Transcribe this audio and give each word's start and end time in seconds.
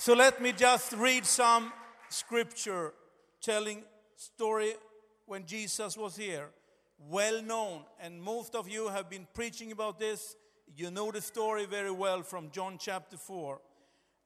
So 0.00 0.14
let 0.14 0.40
me 0.40 0.52
just 0.52 0.94
read 0.94 1.26
some 1.26 1.74
scripture 2.08 2.94
telling 3.42 3.82
story 4.16 4.72
when 5.26 5.44
Jesus 5.44 5.94
was 5.94 6.16
here. 6.16 6.48
Well 7.10 7.42
known, 7.42 7.82
and 8.00 8.22
most 8.22 8.54
of 8.54 8.66
you 8.66 8.88
have 8.88 9.10
been 9.10 9.26
preaching 9.34 9.72
about 9.72 10.00
this. 10.00 10.36
You 10.74 10.90
know 10.90 11.10
the 11.10 11.20
story 11.20 11.66
very 11.66 11.90
well 11.90 12.22
from 12.22 12.50
John 12.50 12.78
chapter 12.78 13.18
4. 13.18 13.60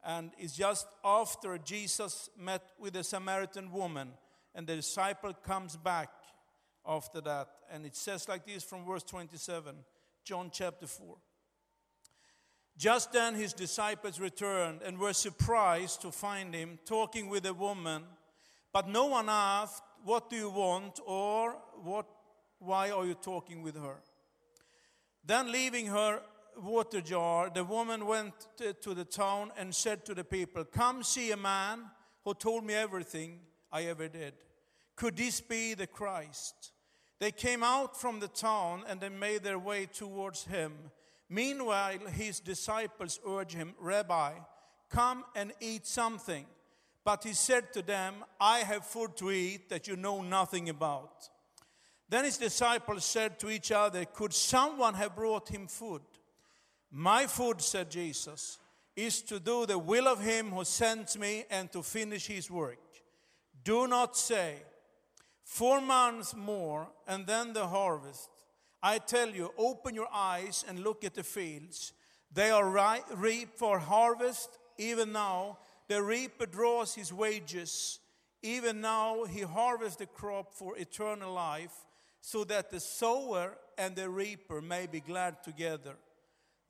And 0.05 0.31
it's 0.37 0.55
just 0.55 0.87
after 1.03 1.57
Jesus 1.57 2.29
met 2.39 2.71
with 2.79 2.95
a 2.95 3.03
Samaritan 3.03 3.69
woman, 3.69 4.13
and 4.55 4.65
the 4.65 4.77
disciple 4.77 5.33
comes 5.33 5.75
back 5.75 6.07
after 6.87 7.19
that. 7.19 7.49
And 7.69 7.85
it 7.85 7.97
says 7.97 8.29
like 8.29 8.45
this 8.45 8.63
from 8.63 8.85
verse 8.85 9.03
27, 9.03 9.75
John 10.23 10.51
chapter 10.53 10.87
4. 10.87 11.17
Just 12.77 13.13
then 13.13 13.35
his 13.35 13.53
disciples 13.53 14.19
returned 14.19 14.81
and 14.81 14.97
were 14.97 15.13
surprised 15.13 16.01
to 16.01 16.11
find 16.11 16.53
him 16.53 16.77
talking 16.85 17.29
with 17.29 17.45
a 17.45 17.53
woman, 17.53 18.03
but 18.73 18.89
no 18.89 19.05
one 19.05 19.29
asked, 19.29 19.83
What 20.03 20.29
do 20.29 20.35
you 20.35 20.49
want? 20.49 20.99
or 21.05 21.57
what, 21.81 22.05
Why 22.59 22.91
are 22.91 23.05
you 23.05 23.13
talking 23.13 23.63
with 23.63 23.75
her? 23.75 23.97
Then, 25.23 25.51
leaving 25.51 25.87
her 25.87 26.21
water 26.61 27.01
jar, 27.01 27.49
the 27.49 27.63
woman 27.63 28.05
went 28.05 28.33
to, 28.81 28.93
the 28.93 29.05
town 29.05 29.51
and 29.57 29.73
said 29.73 30.05
to 30.05 30.13
the 30.13 30.23
people, 30.23 30.65
Come 30.65 31.01
see 31.03 31.31
a 31.31 31.37
man 31.37 31.85
who 32.23 32.33
told 32.33 32.65
me 32.65 32.73
everything 32.73 33.39
I 33.71 33.83
ever 33.83 34.07
did. 34.07 34.33
Could 34.95 35.17
this 35.17 35.41
be 35.41 35.73
the 35.73 35.87
Christ? 35.87 36.71
They 37.19 37.31
came 37.31 37.63
out 37.63 37.99
from 37.99 38.19
the 38.19 38.27
town 38.27 38.83
and 38.87 38.99
they 38.99 39.09
made 39.09 39.43
their 39.43 39.59
way 39.59 39.85
towards 39.85 40.45
him. 40.45 40.73
Meanwhile, 41.29 41.99
his 42.11 42.39
disciples 42.39 43.19
urged 43.27 43.55
him, 43.55 43.73
Rabbi, 43.79 44.33
come 44.89 45.23
and 45.35 45.53
eat 45.59 45.87
something. 45.87 46.45
But 47.03 47.23
he 47.23 47.33
said 47.33 47.71
to 47.73 47.81
them, 47.81 48.15
I 48.39 48.59
have 48.59 48.85
food 48.85 49.15
to 49.17 49.31
eat 49.31 49.69
that 49.69 49.87
you 49.87 49.95
know 49.95 50.21
nothing 50.21 50.69
about. 50.69 51.29
Then 52.09 52.25
his 52.25 52.37
disciples 52.37 53.05
said 53.05 53.39
to 53.39 53.49
each 53.49 53.71
other, 53.71 54.05
Could 54.05 54.33
someone 54.33 54.93
have 54.95 55.15
brought 55.15 55.49
him 55.49 55.67
food? 55.67 56.01
My 56.91 57.27
food, 57.27 57.61
said 57.61 57.91
Jesus, 57.91 58.59
is 58.95 59.21
to 59.23 59.39
do 59.39 59.65
the 59.65 59.77
will 59.77 60.07
of 60.07 60.21
him 60.21 60.51
who 60.51 60.63
sent 60.63 61.19
me 61.19 61.45
and 61.49 61.71
to 61.71 61.83
finish 61.83 62.27
his 62.27 62.49
work. 62.49 62.79
Do 63.63 63.87
not 63.87 64.15
say, 64.15 64.55
Four 65.43 65.81
months 65.81 66.35
more 66.35 66.87
and 67.07 67.27
then 67.27 67.53
the 67.53 67.67
harvest. 67.67 68.29
I 68.85 68.99
tell 68.99 69.31
you, 69.31 69.51
open 69.57 69.95
your 69.95 70.09
eyes 70.13 70.63
and 70.67 70.83
look 70.83 71.03
at 71.03 71.15
the 71.15 71.23
fields. 71.23 71.91
They 72.31 72.51
are 72.51 72.69
ri- 72.69 73.15
reap 73.15 73.57
for 73.57 73.79
harvest. 73.79 74.59
Even 74.77 75.11
now, 75.11 75.57
the 75.87 76.03
reaper 76.03 76.45
draws 76.45 76.93
his 76.93 77.11
wages. 77.11 77.97
Even 78.43 78.81
now, 78.81 79.23
he 79.23 79.41
harvests 79.41 79.95
the 79.95 80.05
crop 80.05 80.53
for 80.53 80.77
eternal 80.77 81.33
life, 81.33 81.73
so 82.21 82.43
that 82.43 82.69
the 82.69 82.79
sower 82.79 83.57
and 83.75 83.95
the 83.95 84.07
reaper 84.07 84.61
may 84.61 84.85
be 84.85 84.99
glad 84.99 85.43
together. 85.43 85.95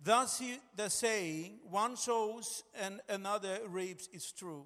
Thus, 0.01 0.39
he, 0.39 0.55
the 0.73 0.89
saying, 0.89 1.59
one 1.69 1.97
sows 1.97 2.63
and 2.81 3.01
another 3.09 3.59
reaps, 3.67 4.07
is 4.13 4.31
true. 4.31 4.65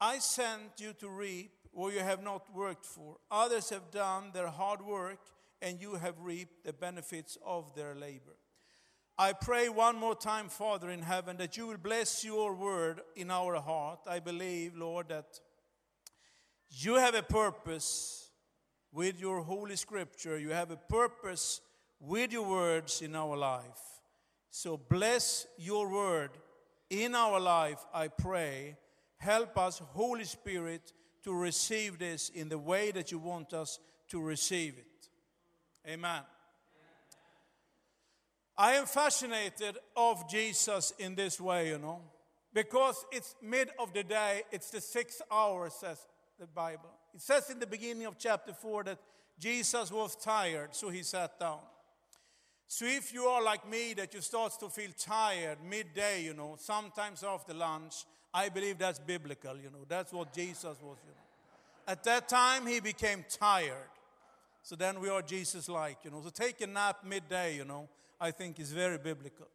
I 0.00 0.18
sent 0.18 0.80
you 0.80 0.94
to 0.94 1.08
reap 1.10 1.52
what 1.70 1.94
you 1.94 2.00
have 2.00 2.24
not 2.24 2.52
worked 2.52 2.86
for. 2.86 3.18
Others 3.30 3.70
have 3.70 3.92
done 3.92 4.32
their 4.34 4.48
hard 4.48 4.82
work, 4.82 5.20
and 5.62 5.80
you 5.80 5.94
have 5.94 6.20
reaped 6.20 6.64
the 6.64 6.72
benefits 6.72 7.36
of 7.44 7.74
their 7.74 7.94
labor. 7.94 8.36
I 9.18 9.34
pray 9.34 9.68
one 9.68 9.96
more 9.96 10.14
time, 10.14 10.48
Father 10.48 10.88
in 10.90 11.02
heaven, 11.02 11.36
that 11.36 11.56
you 11.56 11.66
will 11.66 11.76
bless 11.76 12.24
your 12.24 12.54
word 12.54 13.02
in 13.16 13.30
our 13.30 13.56
heart. 13.56 14.00
I 14.06 14.18
believe, 14.18 14.76
Lord, 14.76 15.08
that 15.10 15.40
you 16.70 16.94
have 16.94 17.14
a 17.14 17.22
purpose 17.22 18.30
with 18.92 19.20
your 19.20 19.42
holy 19.42 19.76
scripture. 19.76 20.38
You 20.38 20.50
have 20.50 20.70
a 20.70 20.76
purpose 20.76 21.60
with 22.00 22.32
your 22.32 22.48
words 22.48 23.02
in 23.02 23.14
our 23.14 23.36
life. 23.36 24.00
So 24.50 24.76
bless 24.76 25.46
your 25.58 25.88
word 25.88 26.30
in 26.88 27.14
our 27.14 27.38
life, 27.38 27.84
I 27.94 28.08
pray. 28.08 28.76
Help 29.18 29.56
us, 29.58 29.78
Holy 29.78 30.24
Spirit, 30.24 30.92
to 31.22 31.32
receive 31.32 31.98
this 31.98 32.30
in 32.30 32.48
the 32.48 32.58
way 32.58 32.90
that 32.90 33.12
you 33.12 33.18
want 33.18 33.52
us 33.52 33.78
to 34.08 34.20
receive 34.20 34.78
it. 34.78 34.86
Amen. 35.88 36.22
I 38.56 38.72
am 38.72 38.86
fascinated 38.86 39.78
of 39.96 40.28
Jesus 40.28 40.92
in 40.98 41.14
this 41.14 41.40
way, 41.40 41.68
you 41.68 41.78
know, 41.78 42.02
because 42.52 43.06
it's 43.10 43.34
mid 43.42 43.70
of 43.78 43.92
the 43.94 44.02
day, 44.02 44.42
it's 44.52 44.70
the 44.70 44.80
sixth 44.80 45.22
hour, 45.32 45.70
says 45.70 45.98
the 46.38 46.46
Bible. 46.46 46.90
It 47.14 47.22
says 47.22 47.48
in 47.50 47.58
the 47.58 47.66
beginning 47.66 48.06
of 48.06 48.18
chapter 48.18 48.52
4 48.52 48.84
that 48.84 48.98
Jesus 49.38 49.90
was 49.90 50.14
tired, 50.16 50.74
so 50.74 50.90
he 50.90 51.02
sat 51.02 51.40
down. 51.40 51.60
So 52.66 52.84
if 52.84 53.12
you 53.12 53.24
are 53.24 53.42
like 53.42 53.68
me, 53.68 53.94
that 53.94 54.14
you 54.14 54.20
start 54.20 54.52
to 54.60 54.68
feel 54.68 54.90
tired 54.96 55.58
midday, 55.68 56.22
you 56.22 56.34
know, 56.34 56.56
sometimes 56.58 57.24
after 57.24 57.54
lunch, 57.54 58.04
I 58.32 58.48
believe 58.48 58.78
that's 58.78 58.98
biblical, 58.98 59.56
you 59.56 59.70
know. 59.70 59.84
That's 59.88 60.12
what 60.12 60.32
Jesus 60.32 60.64
was, 60.64 60.98
you 61.04 61.12
know. 61.12 61.88
At 61.88 62.04
that 62.04 62.28
time, 62.28 62.66
he 62.66 62.78
became 62.78 63.24
tired. 63.28 63.90
So 64.62 64.76
then 64.76 65.00
we 65.00 65.08
are 65.08 65.22
Jesus 65.22 65.68
like, 65.68 65.98
you 66.04 66.10
know. 66.10 66.22
So 66.22 66.30
take 66.30 66.60
a 66.60 66.66
nap 66.66 66.98
midday, 67.04 67.56
you 67.56 67.64
know, 67.64 67.88
I 68.20 68.30
think 68.30 68.60
is 68.60 68.72
very 68.72 68.98
biblical. 68.98 69.46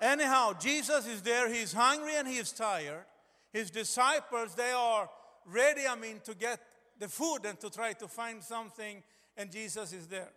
Anyhow, 0.00 0.52
Jesus 0.58 1.06
is 1.06 1.22
there, 1.22 1.52
he's 1.52 1.72
hungry 1.72 2.14
and 2.16 2.28
he 2.28 2.36
is 2.36 2.52
tired. 2.52 3.04
His 3.52 3.70
disciples, 3.70 4.54
they 4.54 4.70
are 4.70 5.08
ready, 5.46 5.86
I 5.88 5.96
mean, 5.96 6.20
to 6.24 6.34
get 6.34 6.60
the 6.98 7.08
food 7.08 7.40
and 7.44 7.58
to 7.60 7.70
try 7.70 7.92
to 7.94 8.08
find 8.08 8.42
something, 8.42 9.02
and 9.36 9.50
Jesus 9.50 9.92
is 9.92 10.06
there. 10.06 10.30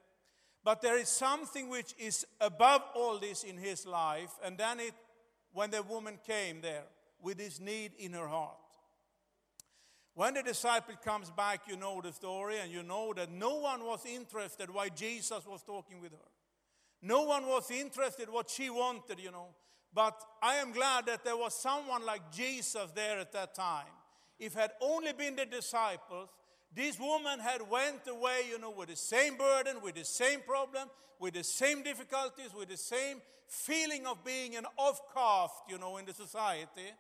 But 0.64 0.82
there 0.82 0.98
is 0.98 1.10
something 1.10 1.70
which 1.70 1.94
is 2.00 2.26
above 2.40 2.82
all 2.96 3.18
this 3.18 3.44
in 3.44 3.58
his 3.58 3.86
life, 3.86 4.32
and 4.44 4.58
then 4.58 4.80
it, 4.80 4.94
when 5.54 5.72
the 5.72 5.84
woman 5.84 6.20
came 6.26 6.62
there 6.62 6.84
with 7.22 7.38
this 7.38 7.60
need 7.60 7.92
in 8.00 8.14
her 8.14 8.28
heart. 8.28 8.58
When 10.14 10.34
the 10.34 10.44
disciple 10.44 10.96
comes 11.04 11.32
back, 11.32 11.62
you 11.68 11.78
know 11.78 12.02
the 12.02 12.12
story, 12.12 12.60
and 12.60 12.72
you 12.72 12.84
know 12.84 13.14
that 13.14 13.32
no 13.32 13.56
one 13.56 13.86
was 13.86 14.06
interested 14.06 14.70
why 14.70 14.90
Jesus 14.90 15.46
was 15.46 15.64
talking 15.64 16.02
with 16.02 16.12
her. 16.12 16.30
No 17.02 17.24
one 17.24 17.48
was 17.48 17.72
interested 17.72 18.30
what 18.30 18.50
she 18.50 18.70
wanted, 18.70 19.20
you 19.20 19.32
know. 19.32 19.48
But 19.94 20.22
I 20.42 20.56
am 20.56 20.72
glad 20.72 21.06
that 21.08 21.24
there 21.24 21.38
was 21.38 21.54
someone 21.54 22.06
like 22.06 22.32
Jesus 22.32 22.92
there 22.94 23.20
at 23.20 23.32
that 23.34 23.56
time. 23.56 23.86
If 24.40 24.54
had 24.54 24.72
only 24.82 25.14
been 25.14 25.36
the 25.36 25.46
disciples, 25.46 26.30
this 26.74 27.00
woman 27.00 27.40
had 27.40 27.70
went 27.70 28.08
away, 28.08 28.44
you 28.50 28.60
know, 28.60 28.72
with 28.72 28.90
the 28.90 28.96
same 28.96 29.38
burden, 29.38 29.82
with 29.82 29.96
the 29.96 30.06
same 30.06 30.42
problem, 30.42 30.90
with 31.20 31.34
the 31.34 31.44
same 31.44 31.84
difficulties, 31.84 32.54
with 32.58 32.70
the 32.70 32.78
same 32.78 33.22
feeling 33.48 34.08
of 34.08 34.24
being 34.24 34.56
an 34.56 34.66
outcast, 34.80 35.54
you 35.70 35.78
know, 35.78 35.98
in 35.98 36.06
the 36.06 36.14
society. 36.14 36.92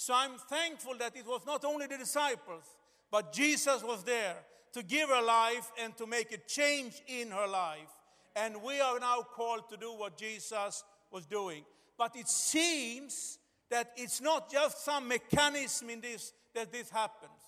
So 0.00 0.14
I'm 0.14 0.38
thankful 0.48 0.94
that 1.00 1.16
it 1.16 1.26
was 1.26 1.40
not 1.44 1.64
only 1.64 1.88
the 1.88 1.98
disciples, 1.98 2.62
but 3.10 3.32
Jesus 3.32 3.82
was 3.82 4.04
there 4.04 4.36
to 4.72 4.84
give 4.84 5.08
her 5.08 5.20
life 5.20 5.72
and 5.82 5.96
to 5.96 6.06
make 6.06 6.30
a 6.30 6.36
change 6.46 7.02
in 7.08 7.32
her 7.32 7.48
life. 7.48 7.90
And 8.36 8.62
we 8.62 8.78
are 8.78 9.00
now 9.00 9.22
called 9.22 9.68
to 9.70 9.76
do 9.76 9.92
what 9.92 10.16
Jesus 10.16 10.84
was 11.10 11.26
doing. 11.26 11.64
But 11.98 12.14
it 12.14 12.28
seems 12.28 13.40
that 13.70 13.90
it's 13.96 14.20
not 14.20 14.52
just 14.52 14.84
some 14.84 15.08
mechanism 15.08 15.90
in 15.90 16.00
this 16.00 16.32
that 16.54 16.70
this 16.70 16.90
happens. 16.90 17.42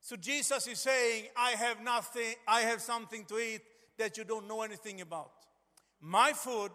So 0.00 0.14
Jesus 0.14 0.68
is 0.68 0.78
saying, 0.78 1.24
I 1.36 1.50
have 1.50 1.82
nothing, 1.82 2.34
I 2.46 2.60
have 2.60 2.80
something 2.80 3.24
to 3.24 3.38
eat 3.38 3.62
that 3.98 4.16
you 4.16 4.22
don't 4.22 4.46
know 4.46 4.62
anything 4.62 5.00
about. 5.00 5.32
My 6.00 6.32
food 6.32 6.70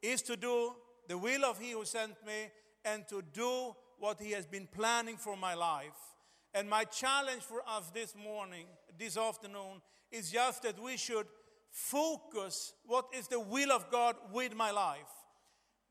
is 0.00 0.22
to 0.22 0.36
do 0.36 0.72
the 1.08 1.18
will 1.18 1.44
of 1.44 1.58
He 1.58 1.72
who 1.72 1.84
sent 1.84 2.14
me 2.24 2.52
and 2.84 3.08
to 3.08 3.24
do 3.32 3.74
what 4.00 4.20
He 4.20 4.32
has 4.32 4.46
been 4.46 4.66
planning 4.66 5.16
for 5.16 5.36
my 5.36 5.54
life. 5.54 6.16
And 6.52 6.68
my 6.68 6.84
challenge 6.84 7.42
for 7.42 7.62
us 7.68 7.90
this 7.94 8.14
morning, 8.16 8.66
this 8.98 9.16
afternoon, 9.16 9.80
is 10.10 10.32
just 10.32 10.62
that 10.64 10.82
we 10.82 10.96
should 10.96 11.26
focus 11.70 12.72
what 12.86 13.06
is 13.16 13.28
the 13.28 13.38
will 13.38 13.70
of 13.70 13.90
God 13.90 14.16
with 14.32 14.54
my 14.56 14.72
life. 14.72 15.12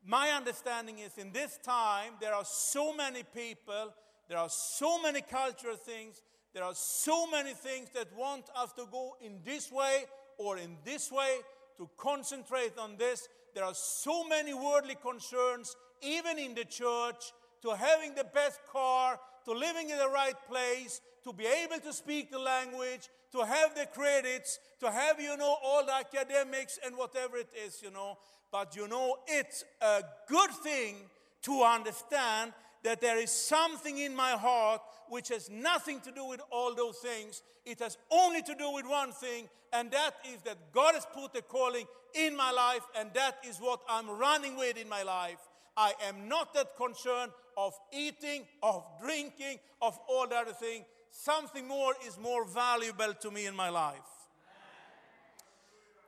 my 0.02 0.30
understanding 0.30 0.98
is 0.98 1.18
in 1.18 1.30
this 1.32 1.58
time 1.62 2.12
there 2.20 2.34
are 2.34 2.44
so 2.44 2.94
many 2.94 3.22
people, 3.22 3.92
there 4.28 4.38
are 4.38 4.48
so 4.48 5.00
many 5.02 5.20
cultural 5.20 5.76
things, 5.76 6.22
there 6.54 6.64
are 6.64 6.74
so 6.74 7.26
many 7.30 7.52
things 7.52 7.88
that 7.94 8.08
want 8.16 8.44
us 8.56 8.72
to 8.72 8.86
go 8.90 9.16
in 9.20 9.40
this 9.44 9.70
way 9.70 10.04
or 10.38 10.58
in 10.58 10.76
this 10.84 11.12
way, 11.12 11.36
to 11.76 11.88
concentrate 11.96 12.76
on 12.78 12.96
this. 12.96 13.28
There 13.54 13.64
are 13.64 13.74
so 13.74 14.24
many 14.24 14.54
worldly 14.54 14.96
concerns, 14.96 15.76
even 16.02 16.38
in 16.38 16.54
the 16.54 16.64
church, 16.64 17.32
to 17.62 17.74
having 17.74 18.14
the 18.14 18.24
best 18.24 18.60
car, 18.72 19.18
to 19.44 19.52
living 19.52 19.90
in 19.90 19.98
the 19.98 20.08
right 20.08 20.34
place, 20.48 21.00
to 21.24 21.32
be 21.32 21.46
able 21.46 21.78
to 21.80 21.92
speak 21.92 22.30
the 22.30 22.38
language, 22.38 23.08
to 23.32 23.44
have 23.44 23.74
the 23.74 23.86
credits, 23.86 24.58
to 24.80 24.90
have, 24.90 25.20
you 25.20 25.36
know, 25.36 25.56
all 25.62 25.84
the 25.84 25.94
academics 25.94 26.78
and 26.84 26.96
whatever 26.96 27.36
it 27.36 27.48
is, 27.66 27.82
you 27.82 27.90
know. 27.90 28.18
But 28.50 28.74
you 28.76 28.88
know, 28.88 29.16
it's 29.26 29.64
a 29.80 30.02
good 30.28 30.50
thing 30.62 30.96
to 31.42 31.62
understand 31.62 32.52
that 32.82 33.00
there 33.00 33.18
is 33.18 33.30
something 33.30 33.98
in 33.98 34.16
my 34.16 34.30
heart 34.32 34.80
which 35.08 35.28
has 35.28 35.50
nothing 35.50 36.00
to 36.00 36.10
do 36.10 36.24
with 36.24 36.40
all 36.50 36.74
those 36.74 36.96
things. 36.98 37.42
It 37.66 37.78
has 37.80 37.98
only 38.10 38.42
to 38.42 38.54
do 38.54 38.70
with 38.72 38.86
one 38.86 39.12
thing, 39.12 39.48
and 39.72 39.90
that 39.90 40.14
is 40.32 40.40
that 40.42 40.72
God 40.72 40.94
has 40.94 41.06
put 41.12 41.36
a 41.36 41.42
calling 41.42 41.86
in 42.14 42.36
my 42.36 42.50
life, 42.50 42.82
and 42.98 43.10
that 43.14 43.38
is 43.46 43.58
what 43.58 43.80
I'm 43.88 44.08
running 44.08 44.56
with 44.56 44.76
in 44.76 44.88
my 44.88 45.02
life. 45.02 45.38
I 45.76 45.92
am 46.08 46.28
not 46.28 46.52
that 46.54 46.76
concerned 46.76 47.32
of 47.60 47.74
eating, 47.92 48.46
of 48.62 48.82
drinking, 49.02 49.58
of 49.82 49.98
all 50.08 50.26
the 50.26 50.34
other 50.36 50.52
thing. 50.52 50.82
Something 51.10 51.68
more 51.68 51.94
is 52.06 52.18
more 52.18 52.46
valuable 52.46 53.12
to 53.20 53.30
me 53.30 53.46
in 53.46 53.54
my 53.54 53.68
life. 53.68 54.10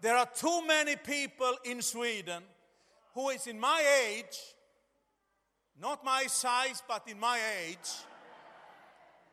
There 0.01 0.17
are 0.17 0.29
too 0.35 0.67
many 0.67 0.97
people 0.97 1.55
in 1.65 1.83
Sweden 1.83 2.43
who 3.15 3.29
is 3.29 3.47
in 3.47 3.61
my 3.61 3.85
age, 4.07 4.39
not 5.79 6.03
my 6.03 6.25
size, 6.27 6.83
but 6.89 7.03
in 7.07 7.21
my 7.21 7.39
age. 7.67 7.91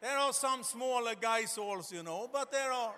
There 0.01 0.17
are 0.17 0.33
some 0.33 0.63
smaller 0.63 1.15
guys 1.15 1.57
also, 1.57 1.95
you 1.95 2.03
know, 2.03 2.29
but 2.31 2.51
there 2.51 2.71
are 2.71 2.93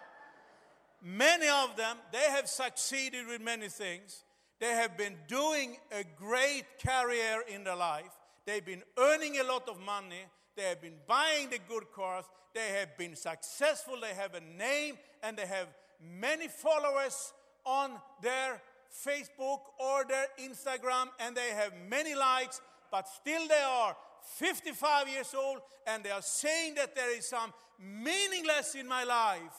many 1.04 1.48
of 1.48 1.76
them. 1.78 1.98
They 2.12 2.30
have 2.32 2.48
succeeded 2.48 3.28
with 3.28 3.42
many 3.42 3.70
things. 3.70 4.24
They 4.60 4.74
have 4.74 4.98
been 4.98 5.18
doing 5.28 5.78
a 5.92 6.04
great 6.18 6.66
career 6.84 7.44
in 7.48 7.64
their 7.64 7.76
life. 7.76 8.16
They've 8.46 8.66
been 8.66 8.84
earning 8.98 9.40
a 9.40 9.44
lot 9.44 9.70
of 9.70 9.80
money. 9.80 10.26
They 10.56 10.64
have 10.64 10.82
been 10.82 10.98
buying 11.08 11.50
the 11.50 11.60
good 11.70 11.92
cars. 11.94 12.26
They 12.54 12.70
have 12.80 12.98
been 12.98 13.16
successful. 13.16 14.00
They 14.02 14.14
have 14.14 14.34
a 14.36 14.42
name 14.42 14.98
and 15.24 15.38
they 15.38 15.46
have 15.46 15.68
many 16.02 16.48
followers 16.48 17.34
on 17.66 17.92
their 18.22 18.62
Facebook 19.06 19.60
or 19.80 20.04
their 20.08 20.26
Instagram 20.40 21.08
and 21.20 21.36
they 21.36 21.50
have 21.52 21.72
many 21.90 22.16
likes, 22.16 22.60
but 22.92 23.08
still 23.08 23.48
they 23.48 23.64
are 23.64 23.96
55 24.38 25.08
years 25.08 25.34
old 25.34 25.60
and 25.88 26.04
they 26.04 26.12
are 26.12 26.22
saying 26.22 26.76
that 26.76 26.96
there 26.96 27.16
is 27.16 27.28
some 27.28 27.54
meaningless 27.80 28.76
in 28.76 28.88
my 28.88 29.04
life. 29.04 29.56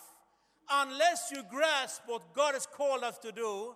Unless 0.71 1.31
you 1.33 1.43
grasp 1.51 2.03
what 2.07 2.33
God 2.35 2.55
has 2.55 2.67
called 2.67 3.03
us 3.03 3.19
to 3.19 3.33
do, 3.33 3.75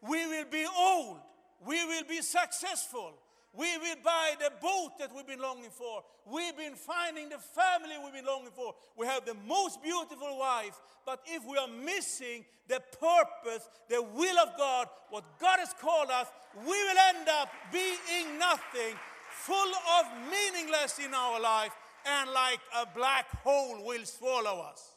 we 0.00 0.26
will 0.26 0.46
be 0.50 0.66
old. 0.78 1.18
We 1.64 1.84
will 1.84 2.04
be 2.08 2.22
successful. 2.22 3.12
We 3.54 3.76
will 3.76 3.96
buy 4.02 4.32
the 4.38 4.50
boat 4.62 4.98
that 4.98 5.14
we've 5.14 5.26
been 5.26 5.40
longing 5.40 5.70
for. 5.70 6.02
We've 6.26 6.56
been 6.56 6.74
finding 6.74 7.28
the 7.28 7.38
family 7.38 7.96
we've 8.02 8.14
been 8.14 8.24
longing 8.24 8.52
for. 8.56 8.74
We 8.96 9.06
have 9.06 9.26
the 9.26 9.36
most 9.46 9.82
beautiful 9.82 10.38
wife. 10.38 10.80
But 11.04 11.20
if 11.26 11.44
we 11.46 11.58
are 11.58 11.68
missing 11.68 12.46
the 12.68 12.80
purpose, 12.98 13.68
the 13.90 14.02
will 14.02 14.38
of 14.38 14.56
God, 14.56 14.88
what 15.10 15.24
God 15.38 15.58
has 15.58 15.74
called 15.78 16.10
us, 16.10 16.28
we 16.60 16.70
will 16.70 16.98
end 17.14 17.28
up 17.28 17.50
being 17.70 18.38
nothing, 18.38 18.96
full 19.30 19.72
of 19.98 20.06
meaningless 20.30 20.98
in 20.98 21.12
our 21.12 21.38
life, 21.38 21.72
and 22.06 22.30
like 22.30 22.60
a 22.80 22.86
black 22.94 23.28
hole 23.42 23.84
will 23.84 24.04
swallow 24.06 24.60
us. 24.60 24.92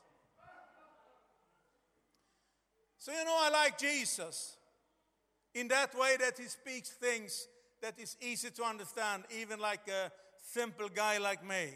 So, 3.00 3.12
you 3.12 3.26
know, 3.26 3.38
I 3.38 3.50
like 3.50 3.78
Jesus 3.78 4.56
in 5.54 5.68
that 5.68 5.94
way 5.94 6.16
that 6.20 6.38
he 6.38 6.46
speaks 6.46 6.90
things 6.90 7.48
that 7.82 8.00
is 8.00 8.18
easy 8.22 8.50
to 8.52 8.64
understand, 8.64 9.24
even 9.40 9.60
like 9.60 9.88
a 9.88 10.12
simple 10.44 10.90
guy 10.90 11.18
like 11.18 11.46
me. 11.46 11.70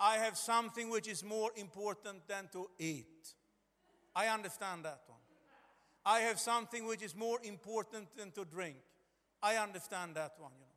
I 0.00 0.16
have 0.16 0.36
something 0.36 0.90
which 0.90 1.08
is 1.08 1.22
more 1.22 1.50
important 1.56 2.26
than 2.26 2.48
to 2.52 2.68
eat. 2.78 3.34
I 4.14 4.28
understand 4.28 4.84
that 4.84 5.00
one. 5.06 5.18
I 6.04 6.20
have 6.20 6.38
something 6.38 6.86
which 6.86 7.02
is 7.02 7.16
more 7.16 7.38
important 7.42 8.08
than 8.16 8.30
to 8.32 8.44
drink. 8.44 8.76
I 9.42 9.56
understand 9.56 10.16
that 10.16 10.34
one, 10.38 10.52
you 10.58 10.66
know. 10.66 10.70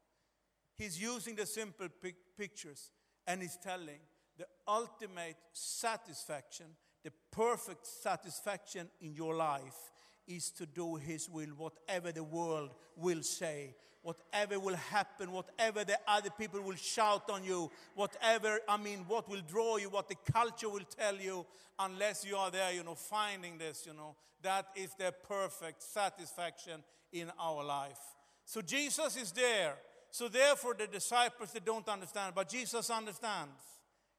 He's 0.77 1.01
using 1.01 1.35
the 1.35 1.45
simple 1.45 1.87
pic- 2.01 2.37
pictures 2.37 2.91
and 3.25 3.41
he's 3.41 3.57
telling 3.57 3.99
the 4.37 4.45
ultimate 4.67 5.37
satisfaction, 5.51 6.67
the 7.03 7.11
perfect 7.31 7.87
satisfaction 7.87 8.89
in 9.01 9.13
your 9.13 9.35
life 9.35 9.91
is 10.27 10.51
to 10.51 10.65
do 10.65 10.95
His 10.95 11.29
will, 11.29 11.49
whatever 11.57 12.11
the 12.11 12.23
world 12.23 12.71
will 12.95 13.23
say, 13.23 13.75
whatever 14.01 14.59
will 14.59 14.75
happen, 14.75 15.31
whatever 15.31 15.83
the 15.83 15.99
other 16.07 16.29
people 16.29 16.61
will 16.61 16.75
shout 16.75 17.29
on 17.29 17.43
you, 17.43 17.69
whatever, 17.95 18.59
I 18.67 18.77
mean, 18.77 18.99
what 19.07 19.29
will 19.29 19.41
draw 19.47 19.77
you, 19.77 19.89
what 19.89 20.07
the 20.07 20.15
culture 20.31 20.69
will 20.69 20.85
tell 20.97 21.15
you, 21.15 21.45
unless 21.79 22.25
you 22.25 22.37
are 22.37 22.49
there, 22.49 22.71
you 22.71 22.83
know, 22.83 22.95
finding 22.95 23.57
this, 23.57 23.85
you 23.85 23.93
know, 23.93 24.15
that 24.41 24.67
is 24.75 24.93
the 24.97 25.13
perfect 25.27 25.83
satisfaction 25.83 26.83
in 27.11 27.31
our 27.39 27.63
life. 27.63 27.99
So 28.45 28.61
Jesus 28.61 29.17
is 29.17 29.31
there. 29.31 29.75
So 30.09 30.29
therefore, 30.29 30.73
the 30.77 30.87
disciples 30.87 31.51
they 31.51 31.59
don't 31.59 31.87
understand, 31.89 32.33
but 32.33 32.47
Jesus 32.47 32.89
understands. 32.89 33.61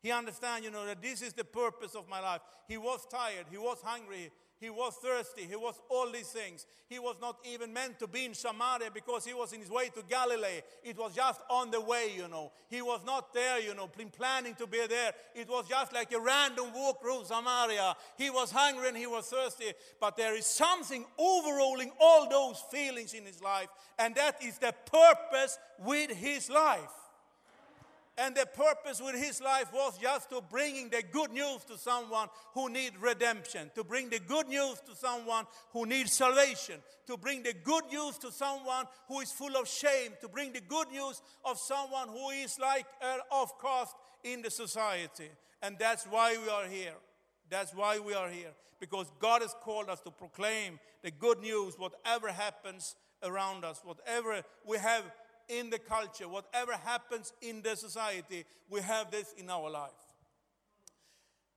He 0.01 0.13
understands, 0.13 0.65
you 0.65 0.71
know, 0.71 0.87
that 0.87 1.03
this 1.03 1.23
is 1.23 1.33
the 1.33 1.45
purpose 1.45 1.95
of 1.95 2.09
my 2.09 2.21
life. 2.21 2.41
He 2.69 2.77
was 2.77 3.07
tired, 3.11 3.47
he 3.51 3.57
was 3.57 3.79
hungry, 3.83 4.31
he 4.61 4.71
was 4.71 4.95
thirsty, 4.95 5.43
he 5.49 5.55
was 5.57 5.81
all 5.89 6.11
these 6.11 6.29
things. 6.29 6.67
He 6.89 6.99
was 6.99 7.17
not 7.21 7.37
even 7.45 7.73
meant 7.73 7.99
to 8.01 8.09
be 8.09 8.25
in 8.25 8.35
Samaria 8.35 8.91
because 8.93 9.25
he 9.25 9.33
was 9.33 9.53
in 9.53 9.61
his 9.61 9.71
way 9.71 9.89
to 9.91 10.03
Galilee. 10.09 10.63
It 10.83 10.99
was 10.99 11.15
just 11.15 11.41
on 11.49 11.71
the 11.71 11.81
way, 11.81 12.13
you 12.17 12.27
know. 12.27 12.51
He 12.69 12.83
was 12.83 13.01
not 13.05 13.33
there, 13.33 13.61
you 13.61 13.75
know, 13.75 13.89
planning 14.17 14.55
to 14.57 14.67
be 14.67 14.85
there. 14.89 15.13
It 15.35 15.49
was 15.49 15.69
just 15.69 15.93
like 15.93 16.13
a 16.13 16.19
random 16.19 16.73
walk 16.75 17.01
through 17.01 17.25
Samaria. 17.27 17.95
He 18.17 18.31
was 18.31 18.51
hungry 18.51 18.89
and 18.89 18.97
he 18.97 19.07
was 19.07 19.27
thirsty, 19.27 19.73
but 20.01 20.17
there 20.17 20.35
is 20.37 20.47
something 20.47 21.05
overruling 21.19 21.93
all 22.01 22.29
those 22.29 22.61
feelings 22.71 23.15
in 23.15 23.25
his 23.25 23.41
life, 23.41 23.69
and 23.99 24.15
that 24.17 24.43
is 24.43 24.59
the 24.59 24.75
purpose 24.91 25.59
with 25.79 26.11
his 26.11 26.51
life. 26.51 26.98
And 28.21 28.35
the 28.35 28.47
purpose 28.47 29.01
with 29.01 29.15
his 29.15 29.41
life 29.41 29.73
was 29.73 29.97
just 29.97 30.29
to 30.31 30.41
bringing 30.41 30.89
the 30.89 31.05
good 31.13 31.31
news 31.31 31.63
to 31.69 31.79
someone 31.79 32.27
who 32.53 32.69
need 32.69 32.95
redemption, 33.01 33.71
to 33.77 33.85
bring 33.85 34.11
the 34.11 34.19
good 34.19 34.49
news 34.49 34.81
to 34.89 34.97
someone 34.97 35.47
who 35.73 35.87
needs 35.87 36.13
salvation, 36.13 36.81
to 37.07 37.17
bring 37.17 37.45
the 37.45 37.55
good 37.63 37.85
news 37.93 38.19
to 38.19 38.33
someone 38.33 38.87
who 39.07 39.21
is 39.21 39.31
full 39.31 39.57
of 39.57 39.69
shame, 39.69 40.15
to 40.21 40.29
bring 40.29 40.53
the 40.53 40.61
good 40.61 40.91
news 40.91 41.23
of 41.45 41.59
someone 41.59 42.09
who 42.09 42.31
is 42.31 42.59
like 42.59 42.87
uh, 43.01 43.15
an 43.15 43.21
offcast 43.33 43.91
in 44.25 44.43
the 44.43 44.51
society. 44.51 45.31
And 45.63 45.77
that's 45.79 46.05
why 46.05 46.37
we 46.43 46.51
are 46.51 46.67
here. 46.67 46.95
That's 47.49 47.73
why 47.73 48.01
we 48.01 48.15
are 48.15 48.29
here. 48.29 48.51
Because 48.81 49.13
God 49.21 49.43
has 49.43 49.55
called 49.63 49.89
us 49.89 50.01
to 50.01 50.11
proclaim 50.11 50.81
the 51.05 51.13
good 51.13 51.39
news, 51.41 51.79
whatever 51.79 52.33
happens 52.33 52.97
around 53.23 53.65
us, 53.65 53.81
whatever 53.85 54.43
we 54.67 54.79
have 54.79 55.05
in 55.49 55.71
the 55.71 55.79
culture, 55.79 56.29
whatever 56.29 56.73
happens 56.73 57.33
in 57.41 57.63
the 57.63 57.77
society, 57.77 58.45
we 58.71 58.81
have 58.81 59.11
this 59.11 59.35
in 59.37 59.49
our 59.51 59.71
life. 59.71 59.91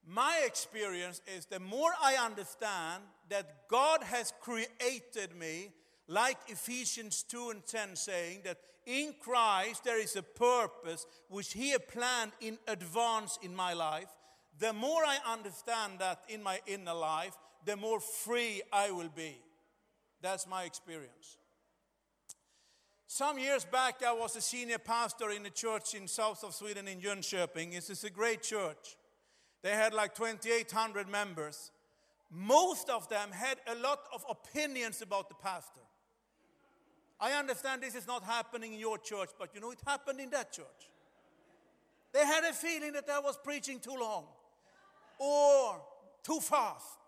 My 0.08 0.42
experience 0.46 1.22
is 1.38 1.46
the 1.46 1.60
more 1.60 1.92
I 2.02 2.16
understand 2.16 3.04
that 3.30 3.68
God 3.68 4.04
has 4.04 4.34
created 4.42 5.36
me, 5.38 5.72
like 6.08 6.38
Ephesians 6.48 7.24
2 7.24 7.52
and 7.52 7.66
10 7.66 7.96
saying 7.96 8.42
that 8.44 8.58
in 8.86 9.14
Christ 9.20 9.84
there 9.84 10.02
is 10.02 10.16
a 10.16 10.24
purpose 10.24 11.06
which 11.30 11.54
He 11.54 11.70
had 11.70 11.88
planned 11.88 12.32
in 12.42 12.58
advance 12.68 13.38
in 13.44 13.56
my 13.56 13.74
life, 13.74 14.10
the 14.60 14.74
more 14.74 15.04
I 15.06 15.18
understand 15.32 16.00
that 16.00 16.24
in 16.28 16.42
my 16.42 16.60
inner 16.68 16.94
life, 16.94 17.38
the 17.66 17.78
more 17.78 18.00
free 18.00 18.62
I 18.74 18.92
will 18.92 19.10
be. 19.10 19.38
That's 20.22 20.48
my 20.48 20.64
experience. 20.64 21.38
Some 23.14 23.38
years 23.38 23.66
back, 23.66 24.04
I 24.08 24.14
was 24.14 24.38
a 24.38 24.42
senior 24.42 24.78
pastor 24.78 25.32
in 25.32 25.46
a 25.46 25.50
church 25.50 25.96
in 25.96 26.08
south 26.08 26.46
of 26.46 26.56
Sweden 26.56 26.88
in 26.88 27.02
Jönköping. 27.02 27.74
This 27.74 27.90
is 27.90 28.06
a 28.06 28.10
great 28.10 28.42
church. 28.42 28.96
They 29.62 29.72
had 29.72 29.94
like 29.94 30.16
2,800 30.16 31.10
members. 31.10 31.72
Most 32.32 32.90
of 32.90 33.10
them 33.10 33.32
had 33.34 33.58
a 33.68 33.76
lot 33.76 34.00
of 34.14 34.24
opinions 34.30 35.02
about 35.02 35.28
the 35.28 35.36
pastor. 35.36 35.82
I 37.20 37.34
understand 37.34 37.82
this 37.82 37.96
is 37.96 38.08
not 38.08 38.24
happening 38.24 38.76
in 38.76 38.80
your 38.80 38.98
church, 38.98 39.32
but 39.38 39.50
you 39.54 39.60
know, 39.60 39.72
it 39.72 39.82
happened 39.86 40.22
in 40.22 40.30
that 40.30 40.54
church. 40.54 40.90
They 42.14 42.26
had 42.26 42.46
a 42.46 42.54
feeling 42.54 42.94
that 42.94 43.10
I 43.10 43.20
was 43.20 43.38
preaching 43.44 43.82
too 43.82 43.98
long 44.00 44.24
or 45.20 45.82
too 46.24 46.40
fast 46.40 47.02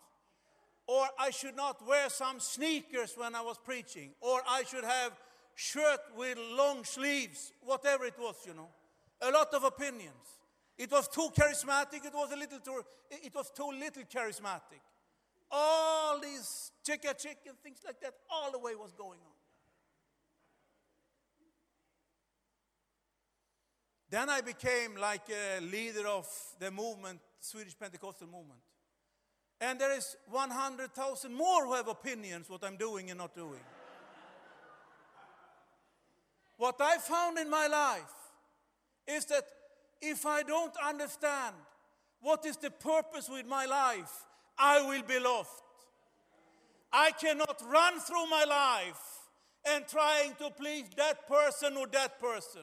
or 0.88 1.08
I 1.18 1.30
should 1.30 1.56
not 1.56 1.86
wear 1.88 2.10
some 2.10 2.40
sneakers 2.40 3.14
when 3.16 3.36
I 3.36 3.42
was 3.42 3.58
preaching, 3.58 4.12
or 4.20 4.42
I 4.48 4.64
should 4.64 4.84
have 4.84 5.14
shirt 5.56 6.02
with 6.16 6.38
long 6.38 6.84
sleeves, 6.84 7.54
whatever 7.62 8.06
it 8.06 8.18
was, 8.20 8.36
you 8.46 8.54
know. 8.54 8.70
A 9.22 9.32
lot 9.32 9.54
of 9.54 9.64
opinions. 9.64 10.40
It 10.78 10.92
was 10.92 11.08
too 11.08 11.30
charismatic, 11.36 12.06
it 12.06 12.14
was 12.14 12.32
a 12.32 12.36
little 12.36 12.60
too, 12.60 12.84
it 13.12 13.34
was 13.34 13.52
too 13.52 13.72
little 13.72 14.04
charismatic. 14.04 14.82
All 15.52 16.20
these 16.20 16.72
chicka 16.84 17.16
chick 17.18 17.38
and 17.48 17.58
things 17.60 17.80
like 17.86 18.02
that, 18.02 18.14
all 18.30 18.52
the 18.52 18.60
way 18.60 18.76
was 18.76 18.92
going 18.92 19.20
on. 19.20 19.34
Then 24.10 24.30
I 24.30 24.42
became 24.42 24.96
like 24.96 25.24
a 25.30 25.60
leader 25.62 26.08
of 26.08 26.28
the 26.60 26.70
movement, 26.70 27.20
Swedish 27.40 27.78
Pentecostal 27.78 28.28
movement. 28.28 28.60
And 29.62 29.80
there 29.80 29.96
is 29.96 30.18
100,000 30.30 31.34
more 31.34 31.66
who 31.66 31.74
have 31.74 31.88
opinions 31.88 32.50
what 32.50 32.64
I'm 32.64 32.78
doing 32.78 33.10
and 33.10 33.18
not 33.18 33.36
doing. 33.36 33.62
What 36.64 36.80
I 36.80 36.98
found 36.98 37.38
in 37.38 37.50
my 37.50 37.68
life 37.68 38.16
is 39.06 39.26
that 39.26 39.44
if 40.02 40.26
I 40.26 40.44
don't 40.44 40.72
understand 40.82 41.54
what 42.22 42.46
is 42.46 42.56
the 42.56 42.72
purpose 42.72 43.28
with 43.28 43.46
my 43.46 43.66
life, 43.66 44.14
I 44.58 44.82
will 44.82 45.02
be 45.02 45.20
lost. 45.20 45.62
I 46.94 47.12
cannot 47.12 47.62
run 47.70 48.00
through 48.00 48.28
my 48.28 48.46
life 48.48 49.04
and 49.66 49.86
trying 49.90 50.36
to 50.36 50.52
please 50.52 50.86
that 50.96 51.28
person 51.28 51.76
or 51.76 51.86
that 51.88 52.18
person. 52.22 52.62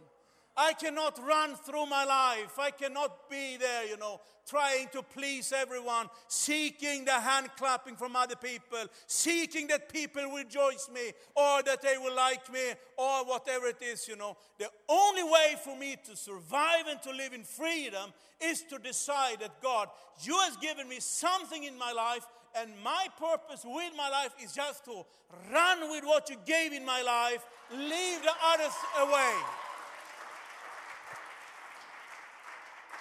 I 0.61 0.75
cannot 0.75 1.19
run 1.27 1.57
through 1.57 1.87
my 1.87 2.05
life. 2.05 2.59
I 2.59 2.71
cannot 2.71 3.31
be 3.31 3.57
there, 3.57 3.87
you 3.87 3.97
know, 3.97 4.21
trying 4.47 4.89
to 4.93 5.03
please 5.03 5.55
everyone, 5.57 6.11
seeking 6.29 7.07
the 7.07 7.19
hand 7.19 7.49
clapping 7.57 7.97
from 7.97 8.15
other 8.15 8.37
people, 8.37 8.85
seeking 9.07 9.69
that 9.69 9.91
people 9.91 10.23
rejoice 10.31 10.91
me 10.93 11.13
or 11.35 11.63
that 11.63 11.81
they 11.81 11.97
will 11.97 12.15
like 12.15 12.53
me 12.53 12.75
or 12.99 13.25
whatever 13.25 13.69
it 13.69 13.81
is, 13.81 14.07
you 14.07 14.17
know. 14.17 14.37
The 14.59 14.69
only 14.87 15.23
way 15.23 15.57
for 15.65 15.75
me 15.79 15.97
to 16.05 16.15
survive 16.15 16.89
and 16.91 17.01
to 17.05 17.11
live 17.11 17.33
in 17.33 17.45
freedom 17.45 18.13
is 18.39 18.61
to 18.65 18.79
decide 18.79 19.41
that 19.41 19.63
God, 19.63 19.89
you 20.21 20.39
has 20.41 20.59
given 20.59 20.87
me 20.87 21.01
something 21.01 21.65
in 21.65 21.79
my 21.79 21.93
life 21.93 22.27
and 22.55 22.71
my 22.85 23.07
purpose 23.19 23.65
with 23.65 23.93
my 23.97 24.11
life 24.11 24.35
is 24.45 24.53
just 24.53 24.85
to 24.85 25.07
run 25.51 25.91
with 25.91 26.05
what 26.05 26.29
you 26.29 26.37
gave 26.45 26.75
in 26.75 26.85
my 26.85 27.01
life, 27.01 27.47
leave 27.73 28.21
the 28.21 28.35
others 28.45 28.75
away. 29.01 29.33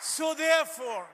So 0.01 0.33
therefore, 0.33 1.05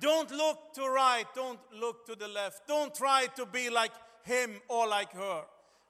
don't 0.00 0.30
look 0.30 0.74
to 0.74 0.88
right, 0.88 1.24
don't 1.34 1.60
look 1.78 2.06
to 2.06 2.14
the 2.14 2.28
left. 2.28 2.66
Don't 2.66 2.94
try 2.94 3.26
to 3.36 3.46
be 3.46 3.70
like 3.70 3.92
him 4.24 4.60
or 4.68 4.86
like 4.86 5.12
her. 5.12 5.42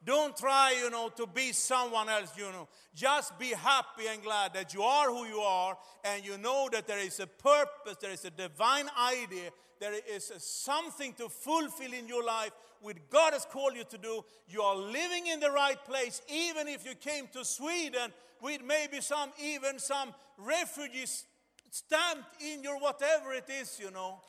Don't 0.05 0.37
try, 0.37 0.76
you 0.81 0.88
know, 0.90 1.09
to 1.16 1.26
be 1.26 1.50
someone 1.52 2.09
else, 2.09 2.31
you 2.37 2.45
know. 2.52 2.69
Just 2.95 3.37
be 3.38 3.49
happy 3.49 4.07
and 4.09 4.23
glad 4.23 4.55
that 4.55 4.73
you 4.73 4.83
are 4.83 5.09
who 5.09 5.26
you 5.26 5.40
are 5.40 5.76
and 6.05 6.25
you 6.25 6.38
know 6.38 6.69
that 6.71 6.87
there 6.87 7.00
is 7.00 7.19
a 7.19 7.26
purpose, 7.26 7.97
there 8.00 8.12
is 8.12 8.25
a 8.25 8.31
divine 8.31 8.88
idea, 9.00 9.50
there 9.81 9.95
is 10.09 10.33
something 10.38 11.12
to 11.14 11.28
fulfill 11.28 11.93
in 11.93 12.07
your 12.07 12.25
life 12.25 12.52
what 12.81 12.97
God 13.11 13.33
has 13.33 13.45
called 13.47 13.75
you 13.75 13.85
to 13.85 13.99
do. 13.99 14.25
You 14.49 14.62
are 14.62 14.76
living 14.76 15.26
in 15.26 15.40
the 15.40 15.50
right 15.50 15.83
place, 15.85 16.23
even 16.28 16.69
if 16.69 16.87
you 16.87 16.95
came 16.95 17.26
to 17.33 17.45
Sweden 17.45 18.12
with 18.40 18.62
maybe 18.62 19.00
some, 19.00 19.31
even 19.43 19.81
some 19.81 20.14
refugees 20.38 21.25
stamped 21.71 22.43
in 22.43 22.63
your 22.63 22.79
whatever 22.79 23.33
it 23.33 23.49
is, 23.49 23.79
you 23.81 23.91
know. 23.91 24.21